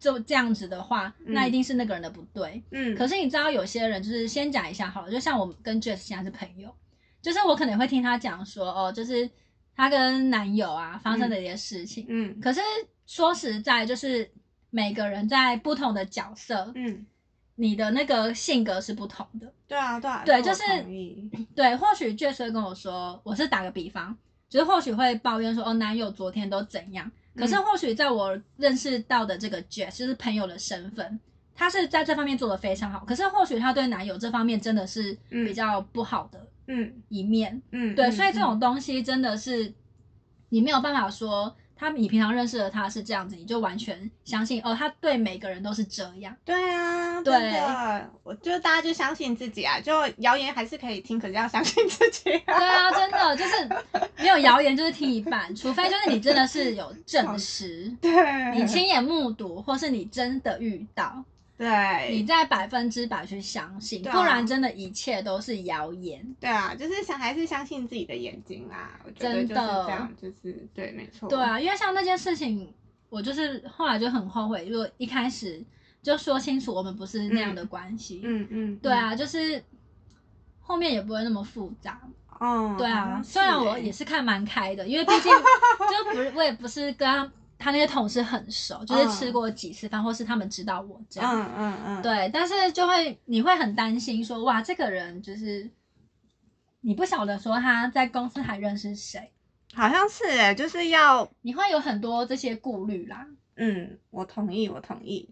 [0.00, 2.62] 就这样子的话，嗯那一定是那个人的不对。
[2.72, 6.74] 嗯，可是你知道，有些人就是先讲一下好了，就像我跟 Jess 现在是朋友，
[7.22, 9.30] 就是我可能会听他讲说，哦，就是
[9.76, 12.06] 她跟男友啊发生的一些事情。
[12.08, 12.60] 嗯可是
[13.06, 14.28] 说实在，就是
[14.70, 17.06] 每个人在不同的角色，嗯，
[17.54, 19.52] 你的那个性格是不同的。
[19.68, 20.62] 对啊，对啊，对，就是
[21.54, 24.16] 对，或许 Jess 会跟我说，我是打个比方，
[24.48, 27.10] 就是或许会抱怨说，哦，男友昨天都怎样。
[27.36, 31.20] 可是嗯或许在我认识到的这个 Jess，就是朋友的身份，
[31.54, 33.04] 他是在这方面做的非常好。
[33.04, 37.62] 可是或许他对男友这方面真的是比较不好的嗯一面。
[37.70, 39.72] 嗯，对，嗯所以这种嗯东西真的是
[40.48, 41.54] 你没有办法说。
[41.78, 46.34] 他，你平常认识的他是这样子，你就完全相信哦，他对每个人都是这样。
[46.42, 47.52] 对啊，对
[48.22, 52.58] 我就大家就相信自己啊，就谣言还是可以听，可是要相信自己啊。
[52.58, 53.68] 对啊，真的就是
[54.16, 61.22] 没有谣言，就是听一半，除非就是你真的是有证实， 对，你亲眼目睹，或是你真的遇到，
[61.58, 66.22] 你对再百分之百去相信，不然真的一切都是谣言。
[66.38, 69.00] 对啊，就是想还是相信自己的眼睛啦。
[69.04, 71.28] 我觉得就是真的这样，就是对，没错。
[71.28, 72.72] 对啊，因为像那件事情，
[73.08, 75.64] 我就是后来就很后悔，如果一开始
[76.02, 78.20] 就说清楚我们不是那样的关系。
[78.22, 79.62] 嗯嗯，对啊，就是
[80.60, 81.98] 后面也不会那么复杂。
[82.38, 87.32] 嗯，对啊，嗯虽然我也是看蛮开的，因为毕竟 就不是我也不是跟他
[87.66, 91.34] 他那些同事很熟，就是吃过几次饭，或是他们知道我这样。
[91.34, 95.68] 嗯嗯嗯，对，但是就会你会很担心说，哇，这个人就是
[96.80, 99.32] 你不晓得说他在公司还认识谁，
[99.74, 103.26] 好像是哎，就是要你会有很多这些顾虑啦。
[103.56, 105.28] 嗯，我同意，我同意。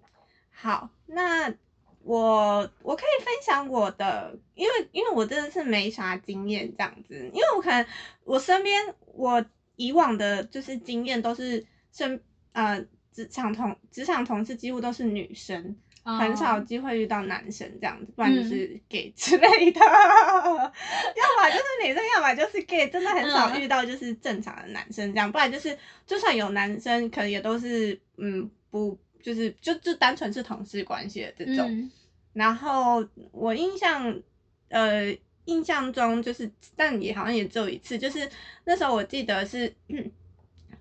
[0.51, 1.55] 好，那
[2.03, 7.87] 我我可以分享我的，因为因为我真的是没啥经验这样子，因为我可能
[8.25, 9.45] 我身边我
[9.77, 11.65] 以往的就是经验都是
[11.95, 12.21] 身
[12.53, 18.45] 呃职场同职场同事几乎都是女生，很少哦机会遇到男生这样子，不然就嗯。
[18.45, 23.63] 是 gay 之类的， 要么就是女生，要么就是 gay，真的很少嗯。
[23.63, 31.67] 遇到就是正常的男生这样，不然就是就算有男生，可能也都是嗯不就是就就单纯是同事关系的这种。
[31.71, 31.91] 嗯。
[32.33, 34.21] 然后我印象
[34.69, 38.29] 呃印象中就是，但也好像也只有一次，就是
[38.65, 40.11] 那时候我记得是、嗯、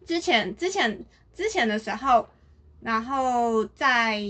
[0.05, 2.27] 之前之前之前的时候，
[2.81, 4.21] 然后在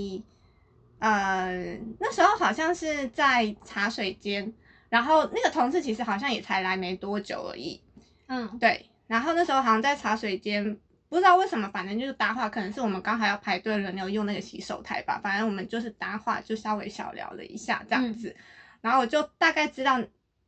[0.99, 4.53] 呃那时候好像是在茶水间，
[4.89, 7.81] 然后那个同事其实好像也才来没多久而已，
[8.27, 8.57] 嗯。
[8.59, 10.77] 对，然后那时候好像在茶水间，
[11.09, 18.35] 不知道为什么，反正就是搭话，可能是我们刚好要排队轮流用那个洗手台吧，反正我们就是搭话，就稍微小聊了一下这样子，
[18.81, 20.01] 然后我就大概知道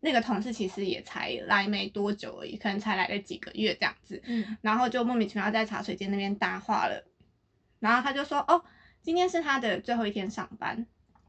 [0.06, 7.04] 那个同事其实也才来没多久而已，可能才来了几个月这样子，嗯然后就莫名其妙在茶水间那边搭话了，
[7.80, 8.64] 然后他就说哦，
[9.02, 10.86] 今天是他的最后一天上班。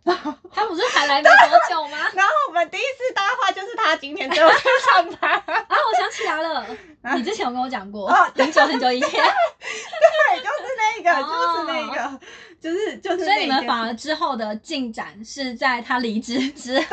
[0.06, 1.98] 他不是才来没多久吗？
[2.14, 5.32] 然后我们第一次搭话就是他今天最后一天上班，
[5.66, 6.64] 啊，我想起来了，
[7.18, 12.20] 你之前有跟我讲过，哦很久很久以前， 对，就是那个，哦就是那个，
[12.60, 13.24] 就是就是。
[13.24, 16.86] 所以你们反而之后的进展是在他离职之后，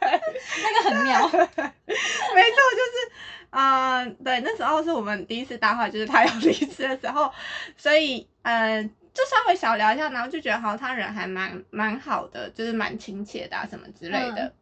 [0.62, 1.20] 那个很妙。
[1.28, 3.12] 没错，就是
[3.50, 7.32] 啊、呃对，那时候是我们第一次搭话，就是他要离职的时候，
[7.76, 14.44] 所以呃，就稍微小聊一下，然后就觉得好像他人还蛮蛮好的，就是蛮亲切的、啊、什么之类的。
[14.44, 14.52] 嗯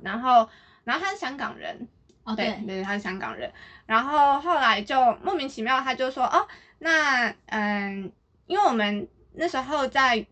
[0.00, 0.48] 然后，
[0.84, 1.88] 然后他是香港人，
[2.22, 3.52] 哦，对对，对，他是香港人。
[3.84, 6.46] 然后后来就莫名其妙，他就说哦，
[6.78, 8.12] 那嗯，
[8.46, 10.24] 因为我们那时候在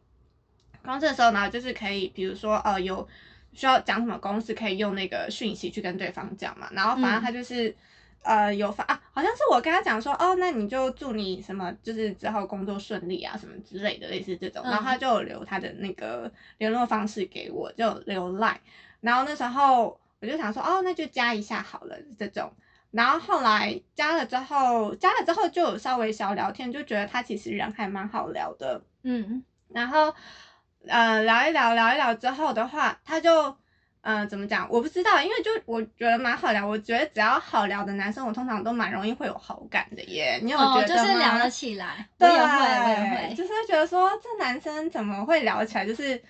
[0.85, 3.09] 公司的时候呢，就是可以，比如说呃有
[3.57, 6.69] 需要讲什么公式，可以用那个讯息去跟对方讲嘛。
[6.71, 7.75] 然后反正他就是。
[8.23, 14.65] 呃，有发啊，好像是我跟他讲说，哦，那你就祝你什么，就是之后工作顺利啊，什么之类的，类似这种。
[14.65, 18.57] 然后他就留他的那个联络方式给我，就留 line。
[19.01, 22.53] 然后那时候我就想说，哦，那就加一下好了，这种。
[22.91, 28.83] 然后后来加了之后，加了之后就有稍微小聊天，就觉得他其实人还蛮好聊的。
[29.05, 30.13] 嗯然后
[30.87, 33.45] 呃聊一聊聊一聊之后的话，他就
[34.03, 40.39] 嗯、呃怎么讲，我不知道，因为就我觉得蛮好聊，我觉得只要好聊的男生，我通常都蛮容易会有好感的耶。
[40.43, 41.03] 你有觉哦，得吗？
[41.03, 42.49] 就是聊得起来，我对，也会，
[42.83, 43.35] 我也会。
[43.35, 46.21] 就是觉得说这男生怎么会聊起来，就是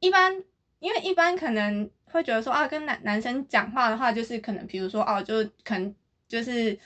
[0.00, 0.32] 一般，
[0.78, 5.94] 因为一般可能会觉得说啊，跟男男生讲话的话，就是可能比如说哦，就可能
[6.28, 6.76] 就是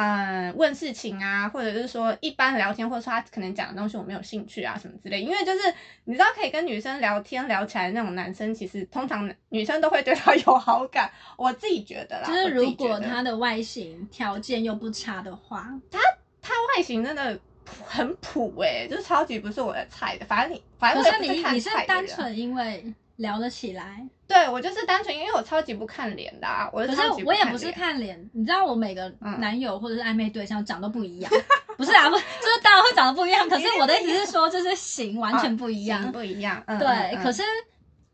[0.00, 5.74] 嗯、呃问事情啊，或者是说一般聊天，或者说他可能讲的东西我没有兴趣啊什么之类，因为就是
[6.04, 15.98] 你知道可以跟女生聊天聊起来的那种男生，其实通常女生都会对他 有好感，我自己觉得啦，就是如果他的外形条件又不差的话，他
[16.40, 17.36] 他外形真的
[17.84, 20.24] 很普哎、就是超级不是我的菜的。
[20.26, 31.32] 反正你，反正你你是单纯因为聊得起来，对我就是单纯因为我超级不看脸的、啊，我可是我也不是看脸，你知道我每个嗯男友或者是暧昧对象长都不一样，
[31.78, 36.02] 不是啊，不就是当然会长得不一样，可是我的意思是说，就是型完全不一样。
[36.02, 37.42] 型不一样，嗯，对，可是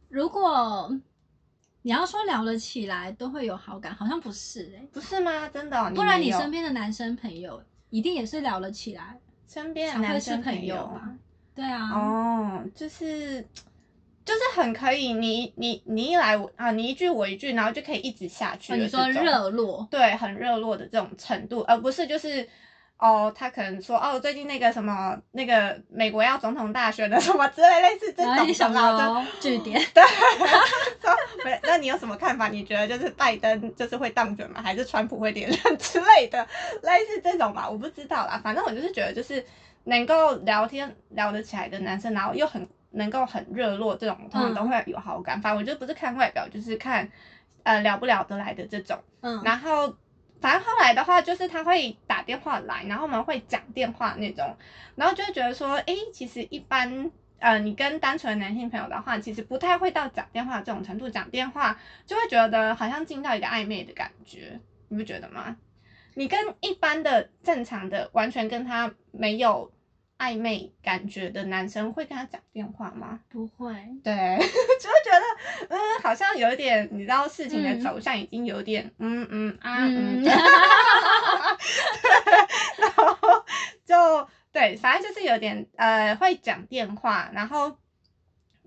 [0.09, 0.89] 如果
[1.83, 5.49] 你要说聊得起来都会有好感，好像不是哎、不是吗？
[5.53, 7.61] 真的哦、不然你身边的男生朋友
[7.91, 11.11] 一定也是聊得起来，身边的才会男生是朋友友吧？
[11.57, 13.45] 对啊，哦，就是
[14.25, 18.89] 就是很可以，你你你一来我啊，你一句我一句，然后就可以一直下去哦你。
[18.89, 22.49] 说热络，对，很热络的这种程度，而不是就是
[22.97, 29.79] 哦，他可能说哦，最近那个什么那个美国要总统大选的什么之类类似这种的据点，
[31.03, 31.15] 说，
[31.65, 32.49] 那你有什么看法？
[32.49, 34.63] 你觉得就是拜登就是会当选吗？
[34.63, 36.47] 还是川普会连任之类的，
[36.83, 37.69] 类似这种吧？
[37.69, 39.45] 我不知道啦，反正我就是觉得就是
[39.85, 45.41] 能够聊天聊得起来的男生，然后又很能够很热络，这种通常都会有好感。
[45.43, 47.11] 反正我觉得不是看外表，就是看
[47.63, 48.99] 呃聊不聊得来的这种。
[49.21, 49.97] 嗯，然后
[50.41, 54.57] 反正后来的话，就是他会打电话来，然后我们会讲电话那种，
[54.97, 57.11] 然后就会觉得说，诶，其实一般。
[57.41, 61.11] 呃，你跟单纯的男性朋友的话，其实不太会到讲电话这种程度。
[61.11, 65.55] 讲电话就会觉得好像进到一个暧昧的感觉，你不觉得吗？
[66.15, 69.71] 你跟一般的正常的，完全跟他没有
[70.19, 73.21] 暧昧感觉的男生，会跟他讲电话吗？
[73.29, 74.15] 不会，对，
[74.81, 75.25] 就会觉得，
[75.71, 77.81] 嗯，好像有一点，你知道事情的嗯。
[77.81, 80.25] 走向已经有点，嗯嗯啊嗯，嗯，
[82.79, 83.17] 然后
[83.85, 87.77] 就对，反正就是有点呃会讲电话，然后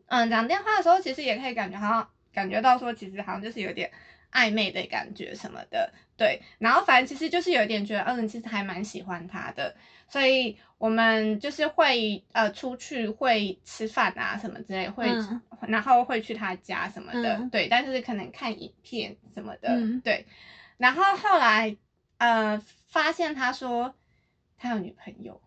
[0.08, 3.92] 嗯讲电话的时候，其实也可以感觉好像感觉到说，其实好像就是有点
[4.34, 9.76] 暧昧的感觉什么的，对，然后反正其实就是有一点觉得，嗯，其实还蛮喜欢他的，
[10.10, 15.42] 所以我们就是会呃出去会吃饭啊什么之类，会、嗯。
[15.68, 17.50] 然后会去他家什么的，嗯。
[17.50, 20.00] 对，但是可能看影片什么的，嗯。
[20.02, 20.26] 对，
[20.78, 21.76] 然后后来
[22.20, 23.96] 呃发现他说
[24.58, 25.42] 他有女朋友，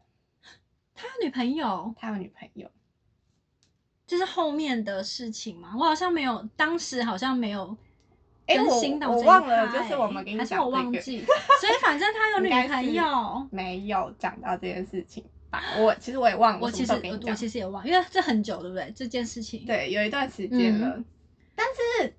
[0.95, 2.71] 他有女朋友，他有女朋友，
[4.07, 5.75] 这是后面的事情吗？
[5.79, 7.77] 我好像没有，当时好像没有
[8.51, 11.25] 诶更我我忘了，就是我们跟你讲这个忘记，
[11.61, 13.49] 所以反正他有 女朋友。
[13.51, 15.63] 没有讲到这件事情吧？
[15.79, 16.93] 我其实我也忘了，我其实
[17.27, 18.93] 我其实也忘，因为这很久，对不对？
[18.95, 19.65] 这件事情。。
[19.67, 21.05] 对，有一段时间了，嗯
[21.55, 22.15] 但是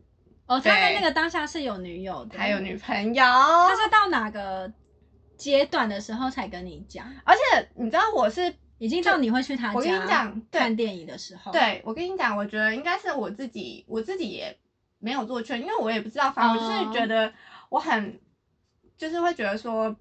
[0.46, 4.72] 哦，他在那个当下是有女友的，他有女朋友，他是到哪个
[5.38, 7.06] 阶段的时候才跟你讲？
[7.24, 11.52] 而且你知道我是已经到你会去他家我跟你讲看电影的时候。。
[11.52, 14.56] 对我跟你讲，我觉得应该是我自己，我自己也
[15.02, 17.34] 没有做确认，因为我也不知道，反正我就是觉得
[17.70, 18.20] 我很，
[18.98, 19.94] 就是会觉得说，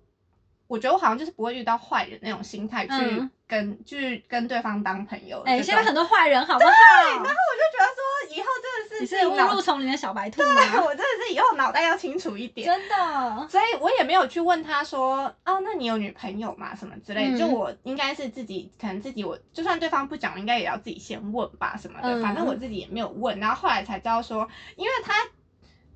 [0.71, 5.41] 我觉得我好像就是不会遇到坏人那种心态去嗯跟、去跟对方当朋友。
[5.41, 6.71] 哎、这种现在很多坏人，好不好？
[6.71, 10.47] 然后我就觉得说，以后真的是你是误入丛林的小白兔对，
[10.79, 12.69] 我真的是以后脑袋要清楚一点。
[12.69, 13.49] 真的。
[13.49, 16.73] 所以我也没有去问他说，哦，那你有女朋友吗？
[16.77, 17.37] 什么之类的。
[17.37, 22.09] 嗯就我应该是自己，可能自己我就算对方不讲，我应该也要自己先问吧，什么的。
[22.15, 25.15] 嗯反正我自己也没有问，然后后来才知道说，因为他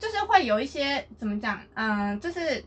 [0.01, 2.65] 就是会有一些怎么讲，嗯，就是。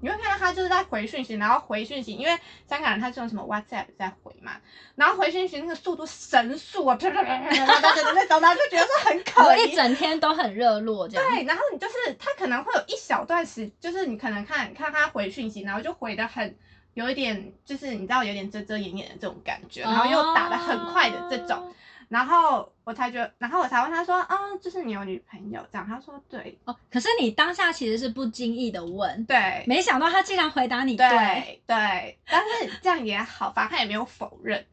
[0.00, 2.38] 你会看到他就是在回讯息，然后回讯息，因为
[2.68, 4.52] 香港人他是用什么 WhatsApp 在回嘛，
[4.94, 11.30] 然后回讯息那个速度神速啊，啪啪啪啪啪啪啪的那种，然后就觉得说很可我疑，一整天都很热络，这样。
[11.30, 16.56] 对，然后你就是他可能会有一小段时，就是你可能看看他回讯息，然后就回的很
[16.94, 21.72] 有一点，就是你知道有点遮遮掩掩的这种感觉，然后又打的很快的这种，
[22.10, 31.08] 然后我才觉得，然后我才问他说，啊，就是你有女朋友这样，他说对哦，可是你当下其实是不经意的问，对没想到他竟然回答你对。
[31.08, 34.66] 对对，但是这样也好，反正他也没有否认，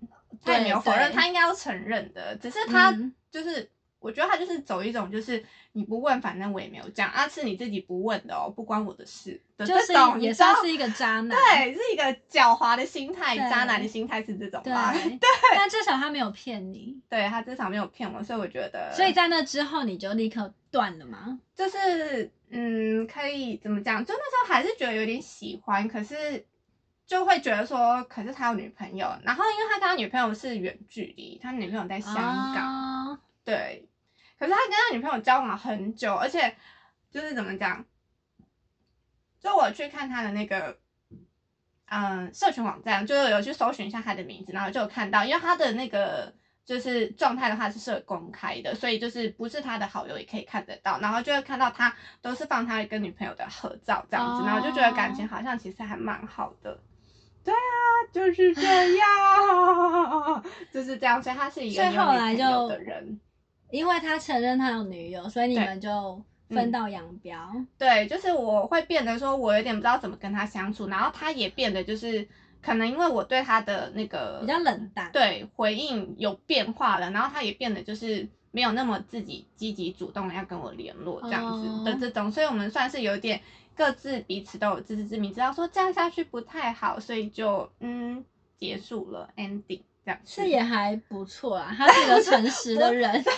[0.43, 3.71] 他也没有否认， 他应该要承认的，只是他嗯就是。
[4.07, 5.43] 我觉得他就是走一种，就是
[5.73, 11.29] 你不问，反正我也没有讲啊，是你自己不问的哦，不关我的事的就是这种，也你知道算是一个渣男。
[11.29, 14.93] 对，是一个狡猾的心态，对渣男的心态是这种对吧？
[15.53, 21.37] 但至少他没有骗你，对他至少没有骗我，所以我觉得，所以在那之后你就立刻断了吗？
[21.53, 24.05] 就是嗯，可以怎么讲？
[24.05, 26.45] 就那时候还是觉得有点喜欢，可是
[27.05, 33.87] 就会觉得说，可是他有女朋友，然后因为他跟他女朋友是远距离，他女朋友在香港，哦对，
[34.37, 36.55] 可是他跟他女朋友交往很久，而且
[37.11, 37.85] 就是怎么讲？
[39.39, 40.77] 就我去看他的那个，
[41.85, 46.33] 嗯，社群网站，就是有去搜寻一下他的名字，然后就有看到，因为他的那个
[46.65, 56.79] 就是状态的话是设公开的，所以就是不是他的好友也可以看得到，然后就会看到他都是放他跟女朋友的合照这样子，然后就觉得感情好像其实还蛮好的。
[57.43, 63.19] 对啊，就是这样， 就是这样，所以他是一个有女朋友的人。
[63.69, 67.51] 因为他承认他有女友，所以你对们就分道扬镳。
[67.77, 72.27] 对，就是我会变得说，我有点不知道怎么跟他相处，然后他也变得就是
[72.61, 75.11] 可能因为我对他的那个比较冷淡。
[75.11, 83.41] 对回应有变化了，然后他也变得就是没有那么自己积极主动地要跟我联络这样子的哦这种，所以我们算是有点
[83.75, 88.23] 各自彼此都有自知之明，知道说这样下去不太好，所以就嗯
[88.57, 89.81] 结束了 ending
[90.25, 93.11] 这也还不错啊，他是个诚实的人。
[93.23, 93.29] 不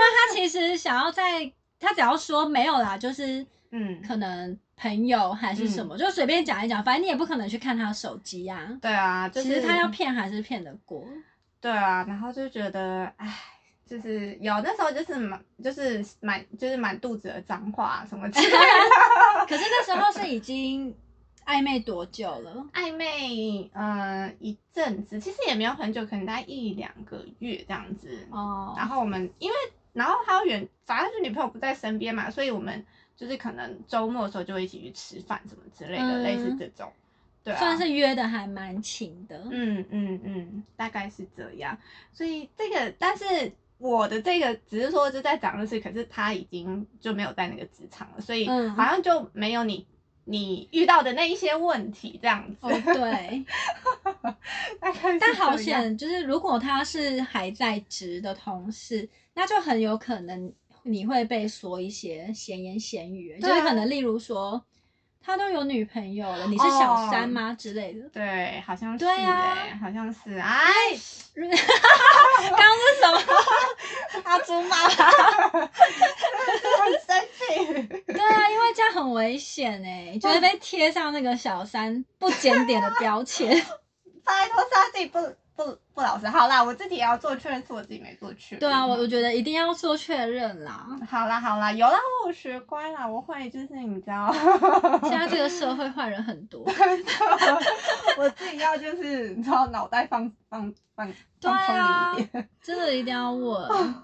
[0.00, 11.04] 然他其实想要在，他只要说没有啦，就是嗯，可能朋友还是什么，就随便讲一讲，反正你也不可能去看他手机呀、对啊，就是其实他要骗还是骗得过。
[11.60, 13.32] 对啊，然后就觉得唉。
[13.86, 18.56] 就是有那时候就是满就是满就是满肚子的脏话什么之类的，
[19.46, 20.92] 可是那时候是已经
[21.46, 22.66] 暧昧多久了？
[22.72, 28.26] 暧昧呃一阵子，其实也没有很久，可能大概一两个月这样子。
[28.30, 29.56] 哦，然后我们因为
[29.92, 32.84] 然后他远，反正就女朋友不在身边嘛，所以我们
[33.16, 36.92] 就是可能周末的时候就会一起去吃饭什么之类的，嗯类似这种。
[37.44, 39.38] 对啊，算是约的还蛮勤的。
[39.50, 41.76] 嗯嗯嗯，大概是这样。
[42.12, 49.86] 所以这个，但是我的这个只是说就在讲的是，可是他已经就没有在那个职场了，所以嗯好像就没有你
[50.24, 52.56] 你遇到的那一些问题这样子。
[52.60, 53.44] 哦，对，
[54.80, 55.56] 大概是但好。
[55.56, 60.52] 险，就是如果他是还在职的同事，那就很有可能
[60.82, 64.62] 你会被说一些闲言闲语，就是可能例如说
[65.24, 68.08] 他都有女朋友了，你是小三吗、之类的。
[68.10, 70.70] 对，好像是对啊哎、好像是哎，
[71.34, 71.48] 刚
[72.58, 73.20] 刚是什么？
[74.24, 74.90] 阿朱妈妈。
[74.90, 75.00] 很
[77.06, 77.38] 生气。
[78.06, 83.48] 对啊，因为这样很危险哎，就会被贴上那个小三不检点的标签。
[84.24, 85.18] 拜托，是他自己不
[85.56, 86.26] 不不老实。
[86.28, 88.60] 好啦，我自己也要做确认，是我自己没做确认。
[88.60, 90.86] 对啊，我我觉得一定要做确认啦。
[91.08, 94.32] 好啦好啦，有啦，我有学乖啦，我会就是你知道，
[95.02, 96.64] 现在这个社会坏人很多。
[98.18, 102.48] 我自己要就是你知道脑袋放放放对啊明一点。
[102.62, 103.94] 真的一定要问。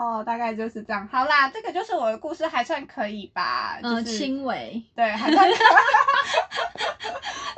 [0.00, 1.06] 哦，大概就是这样。
[1.12, 3.78] 好啦，这个就是我的故事，还算可以吧？
[3.82, 4.82] 嗯，就是轻微。
[4.96, 5.46] 对，还算。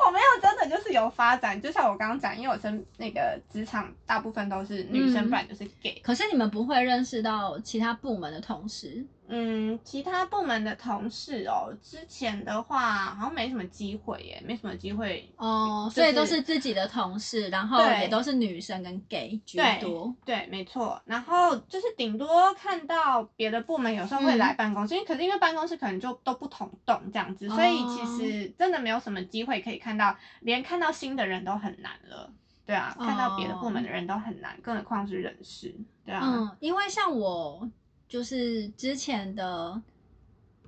[0.04, 6.00] 我没有真的就是有发展，就像我刚刚讲，因为我身那个职场大部分都是女生，嗯不然就是 gay。
[6.02, 15.26] 可是你们不会认识到其他部门的同事嗯，其他部门的同事哦，之前的话好像没什么机会耶，没什么机会。
[15.38, 20.14] 哦，就是所以都是自己的同事，然后也都是女生跟 gay 居对多。
[20.26, 21.00] 对，没错。
[21.06, 32.30] 然后就是顶多看到别的部门有时候会嗯来办公室，因为可是因为办公室可能就都不同栋这样子，所以哦其实真的没有什么机会可以看到，连看到新的人都很难了。
[32.66, 35.74] 对啊，看到别的部门的人都很难，更何况是人事。
[36.04, 37.68] 对啊，嗯，因为像我
[38.12, 39.80] 就是之前的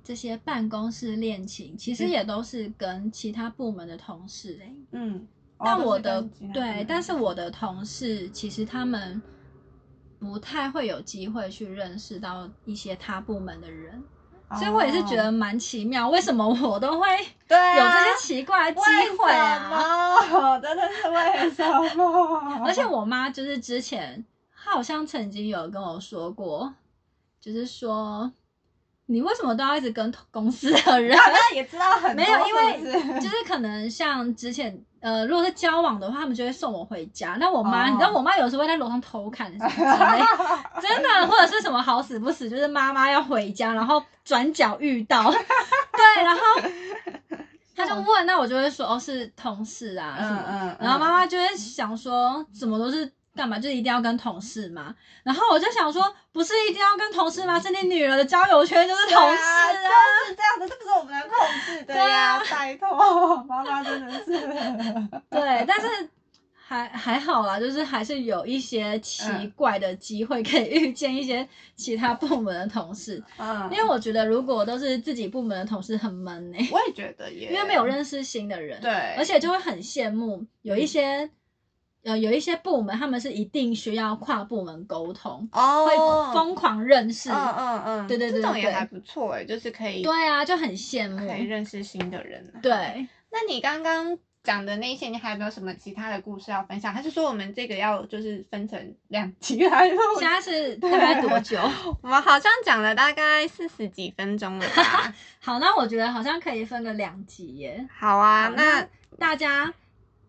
[0.03, 5.27] 这些办公室恋情，其实嗯也都是跟其他部门的同事哎、嗯。
[5.59, 9.21] 但我的对，但是我的同事其实他们
[10.17, 14.03] 不太会有机会去认识到一些他部门的人，
[14.57, 17.05] 所以我也是觉得哦蛮奇妙，为什么我都会
[17.47, 18.81] 对有啊这些奇怪的机
[19.19, 20.57] 会啊？
[20.59, 21.63] 真的是为什
[21.95, 22.65] 么？
[22.65, 24.25] 而且我妈就是之前
[24.55, 26.73] 她好像曾经有跟我说过，
[27.45, 28.31] 就是说
[29.05, 31.15] 你为什么都要一直跟公司的人？
[31.53, 37.37] 也知道很多没有因为就是可能像之前呃，如果是交往的话，他们就会送我回家。
[37.39, 40.25] 那我妈，哦你知道我妈有时候会在楼上偷看什么之类，
[40.81, 46.41] 真的，或者是什么好死不死，就是妈妈要回家，然后转角遇到， 对，然后
[47.75, 54.95] 他就问，那我就会说哦是同事啊什么，嗯嗯，然后妈妈就会想说，怎么都是干嘛，就是一定要跟同事嘛。
[55.23, 57.59] 然后我就想说，不是一定要跟同事吗？
[57.59, 59.73] 是你女儿的交友圈就是同事啊。
[59.73, 62.41] 就是这样子，这不是我们能控制的呀！
[62.49, 64.31] 拜托，妈妈真的是，
[65.29, 66.09] 对，但是
[66.55, 69.23] 还还好啦，就是还是有一些奇
[69.55, 73.21] 怪的机会可以遇见一些其他部门的同事。
[73.37, 81.29] 嗯因为我觉得如果都是自己部门的同事很闷呢、我也觉得耶，因为没有认识新的人，对，而且就会很羡慕有一些。
[82.05, 91.35] 呃，有一些部门他们是一定需要跨部门沟通，哦会疯狂认识，嗯嗯嗯，对对对对这种也还不错哎，就是可以对啊，就很羡慕可。
[91.35, 96.93] 以认识新的人。，对，那你刚刚讲的那些，你还有没有什么其他的故事要分享？
[96.93, 99.99] 还是说我们这个要就是分成两集来录？
[100.19, 101.59] 现在是大概多久？
[102.03, 105.11] 我们好像讲了大概四十几分钟了吧？
[105.41, 107.87] 好，那我觉得好像可以分个两集耶。
[107.97, 108.87] 好啊，好那
[109.17, 109.73] 大家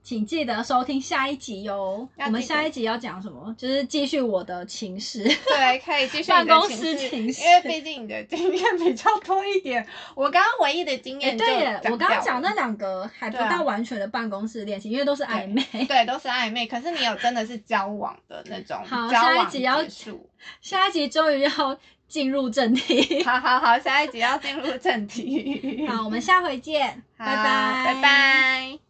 [0.07, 2.09] 请记得收听下一集哟。
[2.17, 3.53] 我们下一集要讲什么？
[3.59, 5.25] 就是继续我的情史。
[5.25, 9.85] 对，可以继续办公室情史因为毕竟你的经验比较多一点。
[10.15, 15.61] 我刚刚唯一的经哎、验就对耶，我刚刚讲那两个还不到完全的办公室恋情，因为都是暧昧。
[15.87, 20.31] 对，都是暧昧，可是你有真的是交往的那种，好下一集要结束。
[20.61, 21.77] 下一集终于要
[22.07, 23.25] 进入正题。
[23.25, 25.85] 好好好，下一集要进入正题。
[25.89, 28.86] 好，我们下回见，拜拜，拜拜。